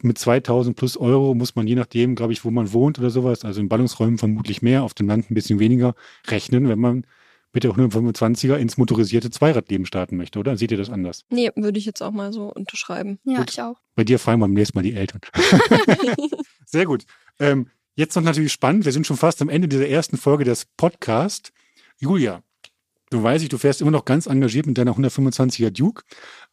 mit 0.05 0.19
2000 0.19 0.77
plus 0.77 0.97
Euro 0.97 1.35
muss 1.35 1.57
man 1.57 1.67
je 1.67 1.75
nachdem, 1.75 2.15
glaube 2.15 2.33
ich, 2.33 2.45
wo 2.45 2.51
man 2.51 2.73
wohnt 2.73 2.99
oder 2.99 3.11
sowas, 3.11 3.45
also 3.45 3.61
in 3.61 3.69
Ballungsräumen 3.69 4.19
vermutlich 4.19 4.63
mehr, 4.63 4.83
auf 4.83 4.95
dem 4.95 5.09
Land 5.09 5.31
ein 5.31 5.35
bisschen 5.35 5.59
weniger, 5.59 5.95
rechnen, 6.29 6.69
wenn 6.69 6.79
man 6.79 7.07
mit 7.53 7.65
der 7.65 7.73
125er 7.73 8.57
ins 8.57 8.77
motorisierte 8.77 9.31
Zweiradleben 9.31 9.87
starten 9.87 10.17
möchte, 10.17 10.39
oder? 10.39 10.57
Seht 10.57 10.73
ihr 10.73 10.77
das 10.77 10.91
anders? 10.91 11.25
Nee, 11.31 11.51
würde 11.55 11.79
ich 11.79 11.87
jetzt 11.87 12.03
auch 12.03 12.11
mal 12.11 12.33
so 12.33 12.53
unterschreiben. 12.53 13.19
Ja, 13.25 13.39
gut. 13.39 13.51
ich 13.51 13.63
auch. 13.63 13.77
Bei 13.95 14.05
dir 14.05 14.19
fragen 14.19 14.41
wir 14.41 14.47
beim 14.47 14.55
nächsten 14.55 14.77
Mal 14.77 14.83
die 14.83 14.95
Eltern. 14.95 15.21
Sehr 16.67 16.85
gut. 16.85 17.05
Ähm, 17.39 17.69
jetzt 17.95 18.17
noch 18.17 18.25
natürlich 18.25 18.53
spannend. 18.53 18.85
Wir 18.85 18.93
sind 18.93 19.07
schon 19.07 19.17
fast 19.17 19.41
am 19.41 19.49
Ende 19.49 19.69
dieser 19.69 19.89
ersten 19.89 20.17
Folge 20.17 20.45
des 20.45 20.67
Podcasts. 20.77 21.53
Julia, 21.99 22.43
Du 23.11 23.23
weißt, 23.23 23.53
du 23.53 23.59
fährst 23.59 23.81
immer 23.81 23.91
noch 23.91 24.05
ganz 24.05 24.27
engagiert 24.27 24.67
mit 24.67 24.79
deiner 24.79 24.93
125er 24.93 25.71
Duke. 25.71 26.03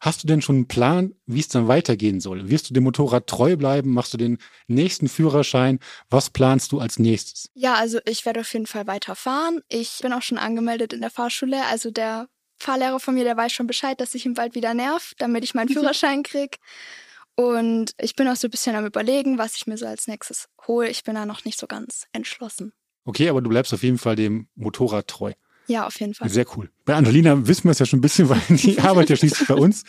Hast 0.00 0.22
du 0.22 0.26
denn 0.26 0.42
schon 0.42 0.56
einen 0.56 0.68
Plan, 0.68 1.14
wie 1.26 1.40
es 1.40 1.48
dann 1.48 1.66
weitergehen 1.66 2.20
soll? 2.20 2.50
Wirst 2.50 2.68
du 2.68 2.74
dem 2.74 2.84
Motorrad 2.84 3.26
treu 3.26 3.56
bleiben? 3.56 3.92
Machst 3.92 4.12
du 4.12 4.18
den 4.18 4.38
nächsten 4.68 5.08
Führerschein? 5.08 5.80
Was 6.10 6.30
planst 6.30 6.72
du 6.72 6.78
als 6.78 6.98
nächstes? 6.98 7.48
Ja, 7.54 7.74
also 7.74 7.98
ich 8.04 8.26
werde 8.26 8.40
auf 8.40 8.52
jeden 8.52 8.66
Fall 8.66 8.86
weiterfahren. 8.86 9.60
Ich 9.68 10.00
bin 10.02 10.12
auch 10.12 10.22
schon 10.22 10.38
angemeldet 10.38 10.92
in 10.92 11.00
der 11.00 11.10
Fahrschule. 11.10 11.64
Also 11.66 11.90
der 11.90 12.28
Fahrlehrer 12.58 13.00
von 13.00 13.14
mir, 13.14 13.24
der 13.24 13.36
weiß 13.36 13.52
schon 13.52 13.66
Bescheid, 13.66 14.00
dass 14.00 14.14
ich 14.14 14.24
ihn 14.26 14.34
bald 14.34 14.54
wieder 14.54 14.74
nerv, 14.74 15.14
damit 15.18 15.42
ich 15.44 15.54
meinen 15.54 15.68
Führerschein 15.70 16.22
krieg. 16.22 16.58
Und 17.34 17.92
ich 17.98 18.14
bin 18.14 18.28
auch 18.28 18.36
so 18.36 18.46
ein 18.46 18.50
bisschen 18.50 18.76
am 18.76 18.86
überlegen, 18.86 19.38
was 19.38 19.56
ich 19.56 19.66
mir 19.66 19.78
so 19.78 19.86
als 19.86 20.06
nächstes 20.06 20.48
hole. 20.68 20.88
Ich 20.88 21.02
bin 21.02 21.14
da 21.14 21.26
noch 21.26 21.44
nicht 21.44 21.58
so 21.58 21.66
ganz 21.66 22.06
entschlossen. 22.12 22.72
Okay, 23.04 23.28
aber 23.28 23.40
du 23.40 23.48
bleibst 23.48 23.72
auf 23.74 23.82
jeden 23.82 23.98
Fall 23.98 24.16
dem 24.16 24.48
Motorrad 24.54 25.08
treu. 25.08 25.32
Ja, 25.66 25.86
auf 25.86 25.98
jeden 26.00 26.14
Fall. 26.14 26.28
Sehr 26.28 26.44
cool. 26.56 26.70
Bei 26.84 26.94
Angelina 26.94 27.46
wissen 27.46 27.64
wir 27.64 27.70
es 27.70 27.78
ja 27.78 27.86
schon 27.86 27.98
ein 27.98 28.02
bisschen, 28.02 28.28
weil 28.28 28.40
die 28.48 28.78
arbeitet 28.80 29.10
ja 29.10 29.16
schließlich 29.16 29.48
bei 29.48 29.54
uns. 29.54 29.84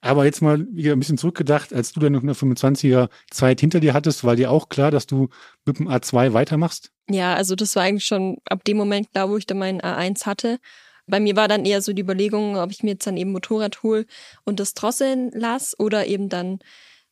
Aber 0.00 0.24
jetzt 0.24 0.40
mal 0.40 0.66
wieder 0.70 0.92
ein 0.92 0.98
bisschen 0.98 1.18
zurückgedacht, 1.18 1.72
als 1.72 1.92
du 1.92 2.00
deine 2.00 2.18
125er 2.18 3.08
Zeit 3.30 3.60
hinter 3.60 3.80
dir 3.80 3.94
hattest, 3.94 4.24
war 4.24 4.36
dir 4.36 4.50
auch 4.50 4.68
klar, 4.68 4.90
dass 4.90 5.06
du 5.06 5.28
mit 5.64 5.78
dem 5.78 5.88
A2 5.88 6.32
weitermachst? 6.32 6.92
Ja, 7.10 7.34
also 7.34 7.54
das 7.54 7.76
war 7.76 7.82
eigentlich 7.82 8.06
schon 8.06 8.38
ab 8.48 8.64
dem 8.64 8.76
Moment 8.76 9.10
klar, 9.12 9.28
wo 9.28 9.36
ich 9.36 9.46
dann 9.46 9.58
meinen 9.58 9.80
A1 9.80 10.26
hatte. 10.26 10.58
Bei 11.06 11.20
mir 11.20 11.36
war 11.36 11.48
dann 11.48 11.64
eher 11.64 11.82
so 11.82 11.92
die 11.92 12.02
Überlegung, 12.02 12.56
ob 12.56 12.70
ich 12.70 12.82
mir 12.82 12.92
jetzt 12.92 13.06
dann 13.06 13.16
eben 13.16 13.32
Motorrad 13.32 13.82
hole 13.82 14.06
und 14.44 14.58
das 14.58 14.74
drosseln 14.74 15.30
lasse 15.32 15.76
oder 15.78 16.06
eben 16.06 16.28
dann 16.28 16.58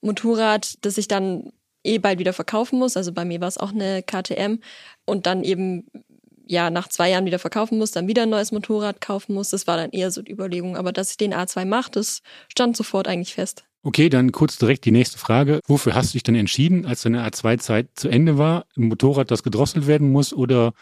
Motorrad, 0.00 0.84
das 0.84 0.98
ich 0.98 1.08
dann 1.08 1.52
eh 1.84 1.98
bald 1.98 2.18
wieder 2.18 2.32
verkaufen 2.32 2.78
muss. 2.78 2.96
Also 2.96 3.12
bei 3.12 3.24
mir 3.24 3.40
war 3.40 3.48
es 3.48 3.58
auch 3.58 3.72
eine 3.72 4.02
KTM 4.02 4.58
und 5.04 5.26
dann 5.26 5.44
eben 5.44 5.86
ja 6.46 6.70
nach 6.70 6.88
zwei 6.88 7.10
Jahren 7.10 7.26
wieder 7.26 7.38
verkaufen 7.38 7.78
muss, 7.78 7.90
dann 7.90 8.08
wieder 8.08 8.22
ein 8.22 8.30
neues 8.30 8.52
Motorrad 8.52 9.00
kaufen 9.00 9.34
muss. 9.34 9.50
Das 9.50 9.66
war 9.66 9.76
dann 9.76 9.90
eher 9.90 10.10
so 10.10 10.22
die 10.22 10.32
Überlegung. 10.32 10.76
Aber 10.76 10.92
dass 10.92 11.10
ich 11.10 11.16
den 11.16 11.34
A2 11.34 11.64
mache, 11.64 11.90
das 11.92 12.20
stand 12.48 12.76
sofort 12.76 13.08
eigentlich 13.08 13.34
fest. 13.34 13.64
Okay, 13.82 14.08
dann 14.08 14.32
kurz 14.32 14.56
direkt 14.56 14.86
die 14.86 14.92
nächste 14.92 15.18
Frage. 15.18 15.60
Wofür 15.66 15.94
hast 15.94 16.10
du 16.10 16.12
dich 16.14 16.22
denn 16.22 16.34
entschieden, 16.34 16.86
als 16.86 17.02
deine 17.02 17.26
A2-Zeit 17.28 17.88
zu 17.94 18.08
Ende 18.08 18.38
war? 18.38 18.64
Ein 18.76 18.88
Motorrad, 18.88 19.30
das 19.30 19.42
gedrosselt 19.42 19.86
werden 19.86 20.10
muss 20.10 20.32
oder 20.32 20.72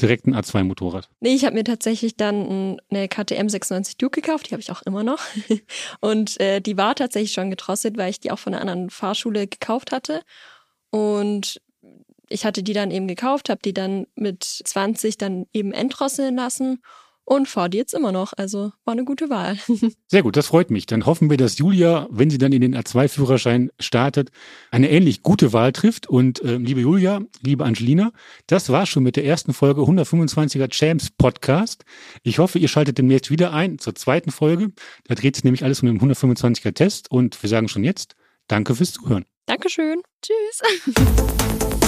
direkt 0.00 0.26
ein 0.26 0.34
A2-Motorrad? 0.34 1.10
Nee, 1.20 1.34
ich 1.34 1.44
habe 1.44 1.54
mir 1.54 1.64
tatsächlich 1.64 2.16
dann 2.16 2.78
eine 2.90 3.08
KTM 3.08 3.48
96 3.48 3.98
Duke 3.98 4.22
gekauft, 4.22 4.48
die 4.48 4.52
habe 4.52 4.62
ich 4.62 4.72
auch 4.72 4.82
immer 4.82 5.02
noch. 5.02 5.20
Und 6.00 6.40
äh, 6.40 6.60
die 6.60 6.78
war 6.78 6.94
tatsächlich 6.94 7.32
schon 7.32 7.50
gedrosselt, 7.50 7.98
weil 7.98 8.10
ich 8.10 8.20
die 8.20 8.30
auch 8.30 8.38
von 8.38 8.54
einer 8.54 8.62
anderen 8.62 8.88
Fahrschule 8.90 9.46
gekauft 9.46 9.92
hatte. 9.92 10.22
Und 10.90 11.60
ich 12.30 12.44
hatte 12.44 12.62
die 12.62 12.72
dann 12.72 12.90
eben 12.90 13.08
gekauft, 13.08 13.50
habe 13.50 13.60
die 13.62 13.74
dann 13.74 14.06
mit 14.14 14.44
20 14.44 15.18
dann 15.18 15.46
eben 15.52 15.72
entdrosseln 15.72 16.36
lassen 16.36 16.80
und 17.24 17.46
fahre 17.46 17.70
die 17.70 17.78
jetzt 17.78 17.94
immer 17.94 18.10
noch. 18.10 18.32
Also 18.36 18.72
war 18.84 18.92
eine 18.92 19.04
gute 19.04 19.30
Wahl. 19.30 19.56
Sehr 20.08 20.22
gut, 20.22 20.36
das 20.36 20.48
freut 20.48 20.70
mich. 20.70 20.86
Dann 20.86 21.06
hoffen 21.06 21.30
wir, 21.30 21.36
dass 21.36 21.58
Julia, 21.58 22.08
wenn 22.10 22.28
sie 22.28 22.38
dann 22.38 22.52
in 22.52 22.60
den 22.60 22.76
A2-Führerschein 22.76 23.70
startet, 23.78 24.30
eine 24.72 24.90
ähnlich 24.90 25.22
gute 25.22 25.52
Wahl 25.52 25.72
trifft. 25.72 26.08
Und 26.08 26.42
äh, 26.42 26.56
liebe 26.56 26.80
Julia, 26.80 27.20
liebe 27.40 27.64
Angelina, 27.64 28.10
das 28.48 28.70
war 28.70 28.84
schon 28.84 29.04
mit 29.04 29.14
der 29.14 29.24
ersten 29.24 29.52
Folge 29.52 29.82
125er 29.82 30.68
Champs 30.70 31.10
Podcast. 31.10 31.84
Ich 32.24 32.40
hoffe, 32.40 32.58
ihr 32.58 32.68
schaltet 32.68 32.98
demnächst 32.98 33.30
wieder 33.30 33.52
ein 33.52 33.78
zur 33.78 33.94
zweiten 33.94 34.32
Folge. 34.32 34.72
Da 35.04 35.14
dreht 35.14 35.36
sich 35.36 35.44
nämlich 35.44 35.62
alles 35.62 35.82
um 35.82 35.86
den 35.86 36.00
125er 36.00 36.74
Test. 36.74 37.12
Und 37.12 37.40
wir 37.40 37.48
sagen 37.48 37.68
schon 37.68 37.84
jetzt, 37.84 38.16
danke 38.48 38.74
fürs 38.74 38.92
Zuhören. 38.92 39.24
Dankeschön. 39.46 40.02
Tschüss. 40.20 40.62